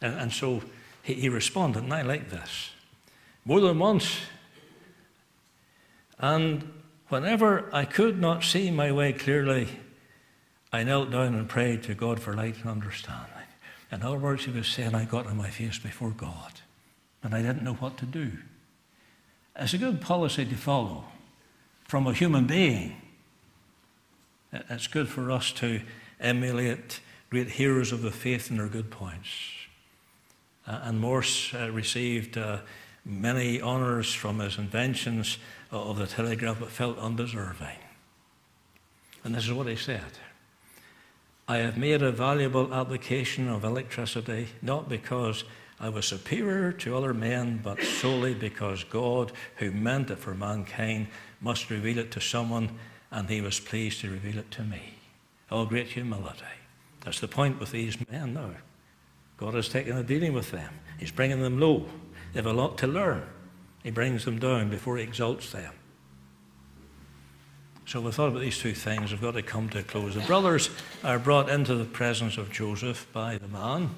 And, 0.00 0.14
and 0.14 0.32
so 0.32 0.62
he, 1.02 1.14
he 1.14 1.28
responded, 1.28 1.82
and 1.82 1.92
I 1.92 2.02
like 2.02 2.30
this. 2.30 2.70
More 3.44 3.60
than 3.60 3.80
once, 3.80 4.20
and 6.20 6.72
whenever 7.08 7.68
I 7.72 7.84
could 7.84 8.20
not 8.20 8.44
see 8.44 8.70
my 8.70 8.92
way 8.92 9.12
clearly, 9.12 9.68
I 10.74 10.82
knelt 10.82 11.12
down 11.12 11.36
and 11.36 11.48
prayed 11.48 11.84
to 11.84 11.94
God 11.94 12.18
for 12.18 12.34
light 12.34 12.56
and 12.56 12.68
understanding. 12.68 13.30
In 13.92 14.02
other 14.02 14.18
words, 14.18 14.44
he 14.44 14.50
was 14.50 14.66
saying, 14.66 14.92
I 14.92 15.04
got 15.04 15.28
on 15.28 15.36
my 15.36 15.48
face 15.48 15.78
before 15.78 16.10
God, 16.10 16.52
and 17.22 17.32
I 17.32 17.42
didn't 17.42 17.62
know 17.62 17.74
what 17.74 17.96
to 17.98 18.06
do. 18.06 18.32
It's 19.54 19.72
a 19.72 19.78
good 19.78 20.00
policy 20.00 20.44
to 20.44 20.56
follow 20.56 21.04
from 21.84 22.08
a 22.08 22.12
human 22.12 22.48
being. 22.48 23.00
It's 24.52 24.88
good 24.88 25.08
for 25.08 25.30
us 25.30 25.52
to 25.52 25.80
emulate 26.18 26.98
great 27.30 27.50
heroes 27.50 27.92
of 27.92 28.02
the 28.02 28.10
faith 28.10 28.50
and 28.50 28.58
their 28.58 28.66
good 28.66 28.90
points. 28.90 29.28
Uh, 30.66 30.80
and 30.82 30.98
Morse 30.98 31.54
uh, 31.54 31.70
received 31.70 32.36
uh, 32.36 32.58
many 33.04 33.62
honours 33.62 34.12
from 34.12 34.40
his 34.40 34.58
inventions 34.58 35.38
of 35.70 35.98
the 35.98 36.08
telegraph, 36.08 36.58
but 36.58 36.70
felt 36.70 36.98
undeserving. 36.98 37.78
And 39.22 39.36
this 39.36 39.44
is 39.44 39.52
what 39.52 39.68
he 39.68 39.76
said 39.76 40.02
I 41.46 41.58
have 41.58 41.76
made 41.76 42.02
a 42.02 42.10
valuable 42.10 42.72
application 42.72 43.48
of 43.48 43.64
electricity, 43.64 44.48
not 44.62 44.88
because 44.88 45.44
I 45.78 45.90
was 45.90 46.06
superior 46.06 46.72
to 46.72 46.96
other 46.96 47.12
men, 47.12 47.60
but 47.62 47.82
solely 47.82 48.32
because 48.32 48.84
God, 48.84 49.32
who 49.56 49.70
meant 49.70 50.10
it 50.10 50.18
for 50.18 50.34
mankind, 50.34 51.08
must 51.42 51.68
reveal 51.68 51.98
it 51.98 52.10
to 52.12 52.20
someone, 52.20 52.70
and 53.10 53.28
he 53.28 53.42
was 53.42 53.60
pleased 53.60 54.00
to 54.00 54.10
reveal 54.10 54.38
it 54.38 54.50
to 54.52 54.62
me. 54.62 54.94
All 55.50 55.66
great 55.66 55.88
humility. 55.88 56.44
That's 57.04 57.20
the 57.20 57.28
point 57.28 57.60
with 57.60 57.72
these 57.72 57.98
men 58.10 58.32
now. 58.32 58.52
God 59.36 59.52
has 59.54 59.68
taken 59.68 59.96
a 59.98 60.02
dealing 60.02 60.32
with 60.32 60.50
them, 60.50 60.72
He's 60.98 61.10
bringing 61.10 61.42
them 61.42 61.60
low. 61.60 61.86
They 62.32 62.38
have 62.38 62.46
a 62.46 62.52
lot 62.52 62.78
to 62.78 62.86
learn. 62.86 63.22
He 63.82 63.90
brings 63.90 64.24
them 64.24 64.38
down 64.38 64.70
before 64.70 64.96
he 64.96 65.04
exalts 65.04 65.52
them. 65.52 65.72
So 67.86 68.00
we 68.00 68.10
thought 68.12 68.28
about 68.28 68.40
these 68.40 68.58
two 68.58 68.74
things. 68.74 69.12
We've 69.12 69.20
got 69.20 69.34
to 69.34 69.42
come 69.42 69.68
to 69.70 69.80
a 69.80 69.82
close. 69.82 70.14
The 70.14 70.22
brothers 70.22 70.70
are 71.02 71.18
brought 71.18 71.50
into 71.50 71.74
the 71.74 71.84
presence 71.84 72.38
of 72.38 72.50
Joseph 72.50 73.06
by 73.12 73.38
the 73.38 73.48
man. 73.48 73.90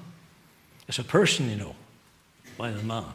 It's 0.87 0.99
a 0.99 1.03
person, 1.03 1.49
you 1.49 1.55
know, 1.55 1.75
by 2.57 2.71
the 2.71 2.83
man. 2.83 3.13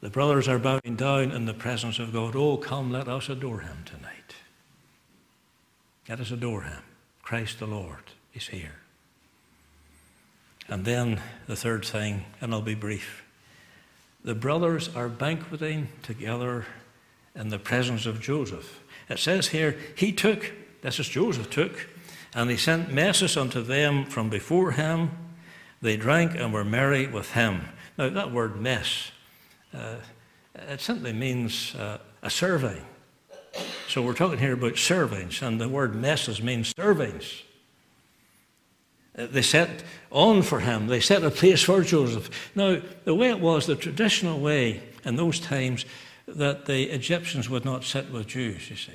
The 0.00 0.10
brothers 0.10 0.48
are 0.48 0.58
bowing 0.58 0.96
down 0.96 1.32
in 1.32 1.46
the 1.46 1.54
presence 1.54 1.98
of 1.98 2.12
God. 2.12 2.36
Oh, 2.36 2.58
come, 2.58 2.92
let 2.92 3.08
us 3.08 3.28
adore 3.28 3.60
him 3.60 3.78
tonight. 3.84 4.36
Let 6.08 6.20
us 6.20 6.30
adore 6.30 6.62
him. 6.62 6.82
Christ 7.22 7.58
the 7.58 7.66
Lord 7.66 8.12
is 8.34 8.48
here. 8.48 8.76
And 10.68 10.84
then 10.84 11.20
the 11.46 11.56
third 11.56 11.84
thing, 11.84 12.24
and 12.40 12.52
I'll 12.52 12.60
be 12.60 12.74
brief. 12.74 13.24
The 14.22 14.34
brothers 14.34 14.94
are 14.94 15.08
banqueting 15.08 15.88
together 16.02 16.66
in 17.34 17.48
the 17.48 17.58
presence 17.58 18.06
of 18.06 18.20
Joseph. 18.20 18.82
It 19.08 19.18
says 19.18 19.48
here, 19.48 19.76
he 19.94 20.12
took, 20.12 20.52
this 20.82 20.98
is 20.98 21.08
Joseph 21.08 21.50
took, 21.50 21.88
and 22.34 22.50
he 22.50 22.56
sent 22.56 22.92
messes 22.92 23.36
unto 23.36 23.62
them 23.62 24.04
from 24.04 24.28
before 24.28 24.72
him. 24.72 25.10
They 25.80 25.96
drank 25.96 26.34
and 26.34 26.52
were 26.52 26.64
merry 26.64 27.06
with 27.06 27.32
him. 27.32 27.62
Now, 27.96 28.08
that 28.08 28.32
word 28.32 28.60
mess, 28.60 29.10
uh, 29.72 29.96
it 30.54 30.80
simply 30.80 31.12
means 31.12 31.74
uh, 31.74 31.98
a 32.22 32.30
serving. 32.30 32.84
So 33.88 34.02
we're 34.02 34.14
talking 34.14 34.38
here 34.38 34.54
about 34.54 34.74
servings, 34.74 35.40
and 35.40 35.60
the 35.60 35.68
word 35.68 35.94
messes 35.94 36.42
means 36.42 36.74
servings. 36.74 37.42
Uh, 39.16 39.26
they 39.30 39.42
set 39.42 39.84
on 40.10 40.42
for 40.42 40.60
him, 40.60 40.88
they 40.88 41.00
set 41.00 41.22
a 41.24 41.30
place 41.30 41.62
for 41.62 41.82
Joseph. 41.82 42.50
Now, 42.54 42.82
the 43.04 43.14
way 43.14 43.30
it 43.30 43.40
was, 43.40 43.66
the 43.66 43.76
traditional 43.76 44.40
way 44.40 44.82
in 45.04 45.16
those 45.16 45.40
times, 45.40 45.84
that 46.26 46.66
the 46.66 46.84
Egyptians 46.84 47.48
would 47.48 47.64
not 47.64 47.84
sit 47.84 48.10
with 48.10 48.26
Jews, 48.26 48.68
you 48.68 48.76
see, 48.76 48.92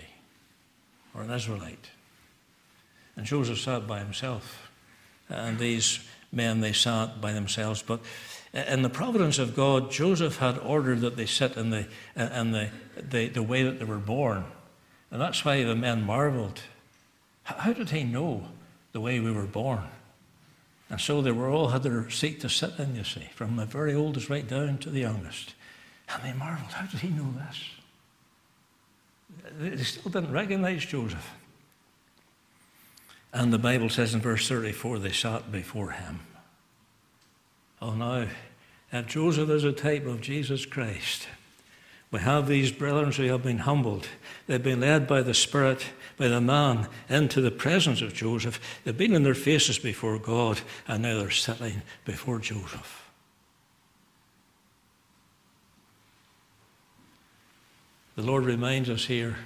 or 1.15 1.21
an 1.21 1.31
Israelite. 1.31 1.89
And 3.15 3.25
Joseph 3.25 3.59
sat 3.59 3.87
by 3.87 3.99
himself, 3.99 4.69
and 5.29 5.57
these 5.57 5.99
men, 6.31 6.61
they 6.61 6.73
sat 6.73 7.21
by 7.21 7.33
themselves. 7.33 7.81
But 7.81 8.01
in 8.53 8.81
the 8.81 8.89
providence 8.89 9.39
of 9.39 9.55
God, 9.55 9.91
Joseph 9.91 10.37
had 10.37 10.57
ordered 10.59 11.01
that 11.01 11.17
they 11.17 11.25
sit 11.25 11.57
in 11.57 11.69
the, 11.69 11.87
in 12.15 12.51
the, 12.51 12.69
the, 12.97 13.27
the 13.27 13.43
way 13.43 13.63
that 13.63 13.79
they 13.79 13.85
were 13.85 13.97
born. 13.97 14.45
And 15.09 15.21
that's 15.21 15.43
why 15.43 15.63
the 15.63 15.75
men 15.75 16.03
marveled. 16.03 16.61
How 17.43 17.73
did 17.73 17.89
he 17.89 18.03
know 18.03 18.45
the 18.91 19.01
way 19.01 19.19
we 19.19 19.31
were 19.31 19.45
born? 19.45 19.83
And 20.89 20.99
so 20.99 21.21
they 21.21 21.31
were 21.31 21.49
all 21.49 21.69
had 21.69 21.83
their 21.83 22.09
seat 22.09 22.41
to 22.41 22.49
sit 22.49 22.77
in, 22.77 22.95
you 22.95 23.03
see, 23.03 23.29
from 23.35 23.55
the 23.55 23.65
very 23.65 23.93
oldest 23.93 24.29
right 24.29 24.47
down 24.47 24.77
to 24.79 24.89
the 24.89 24.99
youngest. 24.99 25.53
And 26.13 26.23
they 26.23 26.33
marveled, 26.33 26.71
how 26.71 26.85
did 26.85 26.99
he 26.99 27.09
know 27.09 27.33
this? 27.47 27.69
They 29.59 29.83
still 29.83 30.11
didn't 30.11 30.31
recognize 30.31 30.85
Joseph. 30.85 31.31
And 33.33 33.53
the 33.53 33.57
Bible 33.57 33.89
says 33.89 34.13
in 34.13 34.21
verse 34.21 34.47
34, 34.47 34.99
they 34.99 35.11
sat 35.11 35.51
before 35.51 35.91
him. 35.91 36.19
Oh, 37.81 37.95
now, 37.95 38.27
if 38.91 39.07
Joseph 39.07 39.49
is 39.49 39.63
a 39.63 39.71
type 39.71 40.05
of 40.05 40.21
Jesus 40.21 40.65
Christ, 40.65 41.27
we 42.11 42.19
have 42.19 42.47
these 42.47 42.73
brethren 42.73 43.13
who 43.13 43.23
have 43.23 43.43
been 43.43 43.59
humbled. 43.59 44.09
They've 44.47 44.61
been 44.61 44.81
led 44.81 45.07
by 45.07 45.21
the 45.21 45.33
Spirit, 45.33 45.85
by 46.17 46.27
the 46.27 46.41
man, 46.41 46.89
into 47.07 47.39
the 47.39 47.51
presence 47.51 48.01
of 48.01 48.13
Joseph. 48.13 48.59
They've 48.83 48.97
been 48.97 49.15
in 49.15 49.23
their 49.23 49.33
faces 49.33 49.79
before 49.79 50.19
God, 50.19 50.59
and 50.89 51.03
now 51.03 51.19
they're 51.19 51.31
sitting 51.31 51.81
before 52.03 52.39
Joseph. 52.39 53.00
The 58.15 58.23
Lord 58.23 58.45
reminds 58.45 58.89
us 58.89 59.05
here 59.05 59.37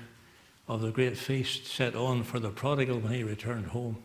of 0.67 0.82
the 0.82 0.91
great 0.91 1.17
feast 1.17 1.67
set 1.67 1.95
on 1.95 2.23
for 2.23 2.39
the 2.39 2.49
prodigal 2.49 2.99
when 2.99 3.13
he 3.13 3.23
returned 3.23 3.67
home. 3.67 3.97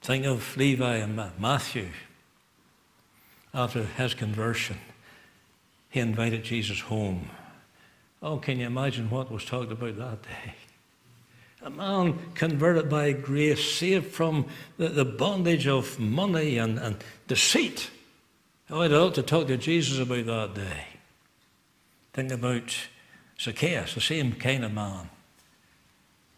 Think 0.00 0.24
of 0.24 0.56
Levi 0.56 0.96
and 0.96 1.16
Matthew. 1.38 1.88
After 3.54 3.84
his 3.84 4.14
conversion, 4.14 4.78
he 5.90 6.00
invited 6.00 6.42
Jesus 6.42 6.80
home. 6.80 7.28
Oh, 8.22 8.38
can 8.38 8.58
you 8.58 8.66
imagine 8.66 9.10
what 9.10 9.30
was 9.30 9.44
talked 9.44 9.70
about 9.70 9.98
that 9.98 10.22
day? 10.22 10.54
A 11.62 11.70
man 11.70 12.18
converted 12.34 12.88
by 12.88 13.12
grace, 13.12 13.74
saved 13.74 14.06
from 14.06 14.46
the, 14.78 14.88
the 14.88 15.04
bondage 15.04 15.68
of 15.68 15.98
money 16.00 16.56
and, 16.58 16.78
and 16.78 16.96
deceit. 17.28 17.90
Oh, 18.70 18.80
I'd 18.80 18.92
ought 18.92 19.14
to 19.16 19.22
talk 19.22 19.46
to 19.48 19.56
Jesus 19.56 19.98
about 19.98 20.26
that 20.26 20.54
day. 20.54 20.86
Think 22.14 22.32
about 22.32 22.74
Zacchaeus, 23.42 23.94
the 23.94 24.00
same 24.00 24.32
kind 24.34 24.64
of 24.64 24.72
man. 24.72 25.10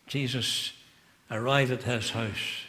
Jesus 0.06 0.72
arrived 1.30 1.70
at 1.70 1.82
his 1.82 2.10
house. 2.10 2.64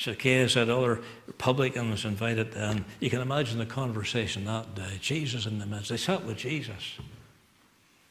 Zacchaeus 0.00 0.54
had 0.54 0.68
other 0.68 1.00
publicans 1.38 2.04
invited, 2.04 2.54
and 2.54 2.84
you 2.98 3.10
can 3.10 3.20
imagine 3.20 3.58
the 3.58 3.66
conversation 3.66 4.44
that 4.46 4.74
day. 4.74 4.98
Jesus 5.00 5.46
in 5.46 5.60
the 5.60 5.66
midst. 5.66 5.90
They 5.90 5.96
sat 5.96 6.24
with 6.24 6.36
Jesus. 6.36 6.98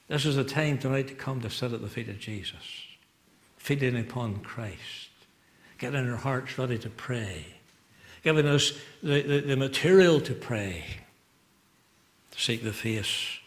This 0.08 0.26
is 0.26 0.38
the 0.38 0.46
time 0.46 0.78
tonight 0.78 1.10
to 1.10 1.14
come 1.14 1.42
to 1.42 1.50
sit 1.50 1.74
at 1.74 1.82
the 1.82 1.90
feet 1.90 2.08
of 2.08 2.20
Jesus, 2.20 2.86
feeding 3.58 4.00
upon 4.00 4.40
Christ, 4.40 5.10
getting 5.78 6.10
our 6.10 6.16
hearts 6.16 6.58
ready 6.58 6.78
to 6.78 6.90
pray, 6.90 7.46
giving 8.24 8.48
us 8.48 8.72
the, 9.04 9.22
the, 9.22 9.42
the 9.42 9.58
material 9.58 10.22
to 10.22 10.34
pray, 10.34 10.86
to 12.32 12.40
seek 12.40 12.64
the 12.64 12.72
face 12.72 13.40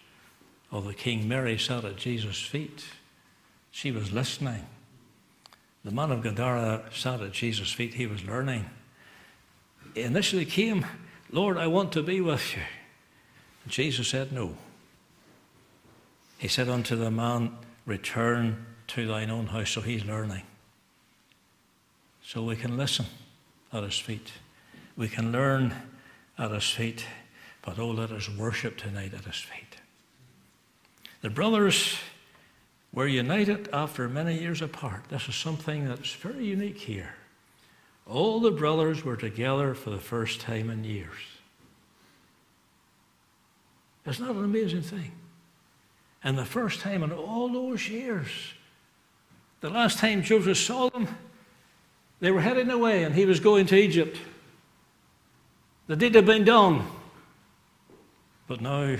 of 0.70 0.84
the 0.84 0.94
King. 0.94 1.28
Mary 1.28 1.58
sat 1.58 1.84
at 1.84 1.96
Jesus' 1.96 2.40
feet. 2.40 2.84
She 3.70 3.90
was 3.90 4.12
listening. 4.12 4.66
The 5.84 5.90
man 5.90 6.10
of 6.10 6.22
Gadara 6.22 6.84
sat 6.92 7.20
at 7.20 7.32
Jesus' 7.32 7.72
feet. 7.72 7.94
He 7.94 8.06
was 8.06 8.24
learning. 8.24 8.68
He 9.94 10.02
initially 10.02 10.44
came, 10.44 10.84
Lord, 11.30 11.56
I 11.56 11.66
want 11.66 11.92
to 11.92 12.02
be 12.02 12.20
with 12.20 12.56
you. 12.56 12.62
And 13.64 13.72
Jesus 13.72 14.08
said, 14.08 14.32
No. 14.32 14.56
He 16.38 16.48
said 16.48 16.68
unto 16.68 16.96
the 16.96 17.10
man, 17.10 17.56
Return 17.86 18.66
to 18.88 19.06
thine 19.06 19.30
own 19.30 19.46
house. 19.46 19.70
So 19.70 19.80
he's 19.80 20.04
learning. 20.04 20.42
So 22.22 22.42
we 22.42 22.56
can 22.56 22.76
listen 22.76 23.06
at 23.72 23.82
his 23.82 23.98
feet. 23.98 24.32
We 24.96 25.08
can 25.08 25.32
learn 25.32 25.74
at 26.36 26.50
his 26.50 26.68
feet. 26.68 27.06
But 27.62 27.78
oh, 27.78 27.90
let 27.90 28.10
us 28.10 28.28
worship 28.28 28.76
tonight 28.76 29.14
at 29.14 29.24
his 29.24 29.36
feet. 29.36 29.67
The 31.20 31.30
brothers 31.30 31.98
were 32.92 33.06
united 33.06 33.68
after 33.72 34.08
many 34.08 34.38
years 34.38 34.62
apart. 34.62 35.04
This 35.08 35.28
is 35.28 35.34
something 35.34 35.88
that's 35.88 36.14
very 36.14 36.44
unique 36.44 36.78
here. 36.78 37.14
All 38.06 38.40
the 38.40 38.50
brothers 38.50 39.04
were 39.04 39.16
together 39.16 39.74
for 39.74 39.90
the 39.90 39.98
first 39.98 40.40
time 40.40 40.70
in 40.70 40.84
years. 40.84 41.18
It's 44.06 44.18
not 44.18 44.30
an 44.30 44.44
amazing 44.44 44.82
thing? 44.82 45.12
And 46.24 46.38
the 46.38 46.44
first 46.44 46.80
time 46.80 47.02
in 47.02 47.12
all 47.12 47.48
those 47.48 47.88
years, 47.88 48.28
the 49.60 49.70
last 49.70 49.98
time 49.98 50.22
Joseph 50.22 50.56
saw 50.56 50.88
them, 50.88 51.08
they 52.20 52.30
were 52.30 52.40
heading 52.40 52.70
away 52.70 53.04
and 53.04 53.14
he 53.14 53.26
was 53.26 53.38
going 53.38 53.66
to 53.66 53.76
Egypt. 53.76 54.18
The 55.86 55.96
deed 55.96 56.14
had 56.14 56.26
been 56.26 56.44
done. 56.44 56.86
But 58.46 58.60
now 58.60 58.96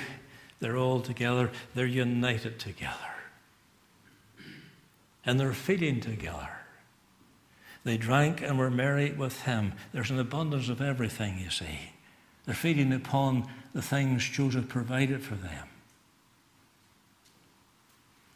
they're 0.60 0.76
all 0.76 1.00
together, 1.00 1.50
they're 1.74 1.86
united 1.86 2.58
together. 2.58 2.94
And 5.24 5.38
they're 5.38 5.52
feeding 5.52 6.00
together. 6.00 6.48
They 7.84 7.96
drank 7.96 8.42
and 8.42 8.58
were 8.58 8.70
merry 8.70 9.12
with 9.12 9.42
him. 9.42 9.72
There's 9.92 10.10
an 10.10 10.18
abundance 10.18 10.68
of 10.68 10.80
everything, 10.80 11.38
you 11.38 11.50
see. 11.50 11.92
They're 12.44 12.54
feeding 12.54 12.92
upon 12.92 13.48
the 13.72 13.82
things 13.82 14.28
Joseph 14.28 14.68
provided 14.68 15.22
for 15.22 15.34
them. 15.36 15.68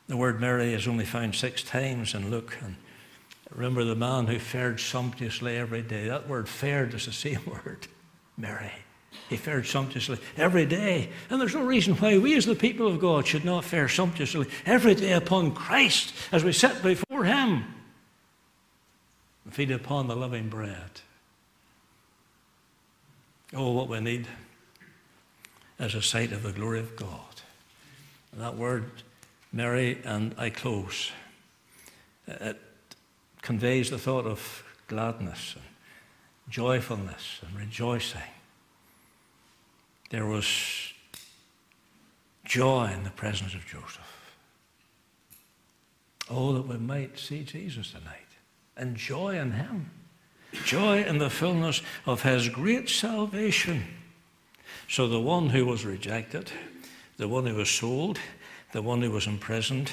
The 0.06 0.16
word 0.16 0.40
merry 0.40 0.74
is 0.74 0.86
only 0.86 1.06
found 1.06 1.34
six 1.34 1.62
times 1.62 2.14
in 2.14 2.30
Luke. 2.30 2.58
And 2.62 2.76
remember 3.50 3.84
the 3.84 3.94
man 3.94 4.26
who 4.26 4.38
fared 4.38 4.78
sumptuously 4.78 5.56
every 5.56 5.82
day. 5.82 6.08
That 6.08 6.28
word 6.28 6.48
fared 6.48 6.92
is 6.94 7.06
the 7.06 7.12
same 7.12 7.40
word, 7.46 7.86
merry. 8.36 8.72
He 9.28 9.36
fared 9.36 9.66
sumptuously 9.66 10.18
every 10.36 10.66
day. 10.66 11.10
And 11.30 11.40
there's 11.40 11.54
no 11.54 11.64
reason 11.64 11.94
why 11.94 12.18
we, 12.18 12.34
as 12.36 12.46
the 12.46 12.54
people 12.54 12.86
of 12.86 13.00
God, 13.00 13.26
should 13.26 13.44
not 13.44 13.64
fare 13.64 13.88
sumptuously 13.88 14.46
every 14.66 14.94
day 14.94 15.12
upon 15.12 15.54
Christ 15.54 16.14
as 16.32 16.44
we 16.44 16.52
sit 16.52 16.82
before 16.82 17.24
Him 17.24 17.64
and 19.44 19.54
feed 19.54 19.70
upon 19.70 20.08
the 20.08 20.16
living 20.16 20.48
bread. 20.48 21.00
Oh, 23.54 23.72
what 23.72 23.88
we 23.88 24.00
need 24.00 24.26
is 25.78 25.94
a 25.94 26.02
sight 26.02 26.32
of 26.32 26.42
the 26.42 26.52
glory 26.52 26.80
of 26.80 26.96
God. 26.96 27.42
And 28.32 28.40
that 28.40 28.56
word, 28.56 28.90
merry, 29.52 29.98
and 30.04 30.34
I 30.38 30.48
close, 30.50 31.12
it 32.26 32.58
conveys 33.42 33.90
the 33.90 33.98
thought 33.98 34.26
of 34.26 34.64
gladness 34.86 35.54
and 35.54 35.64
joyfulness 36.48 37.40
and 37.42 37.58
rejoicing. 37.58 38.20
There 40.12 40.26
was 40.26 40.92
joy 42.44 42.92
in 42.94 43.02
the 43.02 43.10
presence 43.10 43.54
of 43.54 43.64
Joseph. 43.64 44.36
Oh, 46.30 46.52
that 46.52 46.68
we 46.68 46.76
might 46.76 47.18
see 47.18 47.44
Jesus 47.44 47.92
tonight 47.92 48.28
and 48.76 48.94
joy 48.94 49.38
in 49.38 49.52
Him. 49.52 49.90
Joy 50.66 51.02
in 51.04 51.16
the 51.16 51.30
fullness 51.30 51.80
of 52.04 52.24
His 52.24 52.50
great 52.50 52.90
salvation. 52.90 53.84
So 54.86 55.08
the 55.08 55.18
one 55.18 55.48
who 55.48 55.64
was 55.64 55.86
rejected, 55.86 56.52
the 57.16 57.26
one 57.26 57.46
who 57.46 57.54
was 57.54 57.70
sold, 57.70 58.18
the 58.72 58.82
one 58.82 59.00
who 59.00 59.10
was 59.10 59.26
imprisoned, 59.26 59.90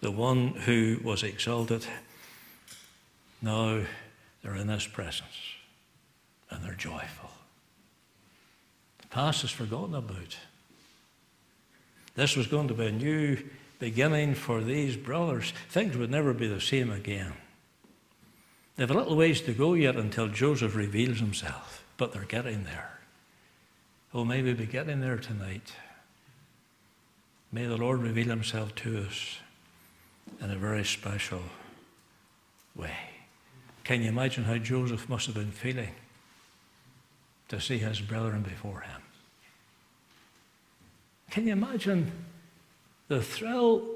the 0.00 0.10
one 0.10 0.48
who 0.48 0.98
was 1.04 1.22
exalted, 1.22 1.86
Now 3.40 3.82
they're 4.42 4.56
in 4.56 4.66
His 4.66 4.88
presence 4.88 5.54
and 6.50 6.64
they're 6.64 6.74
joyful. 6.74 7.29
Past 9.10 9.44
is 9.44 9.50
forgotten 9.50 9.94
about. 9.94 10.36
This 12.14 12.36
was 12.36 12.46
going 12.46 12.68
to 12.68 12.74
be 12.74 12.86
a 12.86 12.92
new 12.92 13.38
beginning 13.78 14.34
for 14.34 14.60
these 14.60 14.96
brothers. 14.96 15.52
Things 15.68 15.96
would 15.96 16.10
never 16.10 16.32
be 16.32 16.46
the 16.46 16.60
same 16.60 16.90
again. 16.90 17.32
They 18.76 18.84
have 18.84 18.90
a 18.90 18.94
little 18.94 19.16
ways 19.16 19.40
to 19.42 19.52
go 19.52 19.74
yet 19.74 19.96
until 19.96 20.28
Joseph 20.28 20.76
reveals 20.76 21.18
himself, 21.18 21.84
but 21.96 22.12
they're 22.12 22.24
getting 22.24 22.64
there. 22.64 23.00
Oh, 24.14 24.24
may 24.24 24.42
we 24.42 24.54
be 24.54 24.66
getting 24.66 25.00
there 25.00 25.18
tonight. 25.18 25.72
May 27.52 27.66
the 27.66 27.76
Lord 27.76 28.00
reveal 28.00 28.28
himself 28.28 28.74
to 28.76 29.06
us 29.06 29.38
in 30.40 30.50
a 30.50 30.56
very 30.56 30.84
special 30.84 31.42
way. 32.76 32.96
Can 33.82 34.02
you 34.02 34.08
imagine 34.08 34.44
how 34.44 34.58
Joseph 34.58 35.08
must 35.08 35.26
have 35.26 35.34
been 35.34 35.50
feeling 35.50 35.94
to 37.50 37.60
see 37.60 37.78
his 37.78 38.00
brethren 38.00 38.42
before 38.42 38.80
him? 38.80 39.02
Can 41.30 41.46
you 41.46 41.52
imagine 41.52 42.10
the 43.08 43.22
thrill 43.22 43.86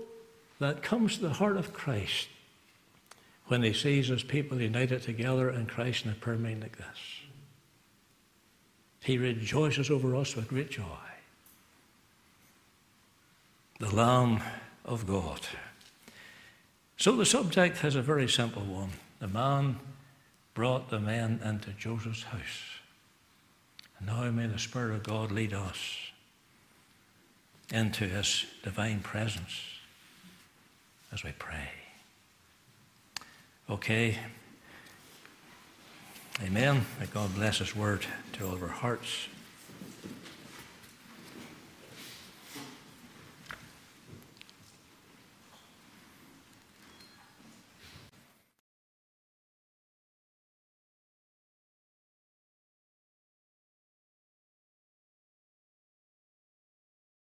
that 0.59 0.83
comes 0.83 1.17
to 1.17 1.23
the 1.23 1.35
heart 1.35 1.57
of 1.57 1.73
Christ 1.73 2.29
when 3.47 3.63
he 3.63 3.73
sees 3.73 4.09
his 4.09 4.23
people 4.23 4.61
united 4.61 5.03
together 5.03 5.51
in 5.51 5.67
Christ 5.67 6.05
in 6.05 6.11
a 6.11 6.15
prayer 6.15 6.37
meeting 6.37 6.61
like 6.61 6.77
this? 6.77 7.23
He 9.01 9.19
rejoices 9.19 9.91
over 9.91 10.15
us 10.17 10.35
with 10.35 10.49
great 10.49 10.71
joy. 10.71 10.83
The 13.81 13.95
Lamb 13.95 14.41
of 14.85 15.07
God. 15.07 15.41
So 16.97 17.17
the 17.17 17.27
subject 17.27 17.79
has 17.79 17.97
a 17.97 18.03
very 18.03 18.29
simple 18.29 18.63
one. 18.63 18.91
The 19.19 19.29
man 19.29 19.79
brought 20.55 20.91
the 20.91 21.01
men 21.01 21.41
into 21.45 21.71
Joseph's 21.73 22.23
house. 22.23 22.74
Now 24.07 24.31
may 24.31 24.47
the 24.47 24.59
Spirit 24.59 24.95
of 24.95 25.03
God 25.03 25.33
lead 25.33 25.53
us 25.53 25.79
into 27.73 28.05
his 28.05 28.45
divine 28.63 29.01
presence 29.01 29.61
as 31.13 31.25
we 31.25 31.33
pray. 31.39 31.69
Okay. 33.71 34.19
Amen. 36.43 36.85
May 37.01 37.07
God 37.07 37.35
bless 37.35 37.59
his 37.59 37.75
word 37.75 38.05
to 38.35 38.47
all 38.47 38.55
of 38.55 38.63
our 38.63 38.69
hearts. 38.69 39.29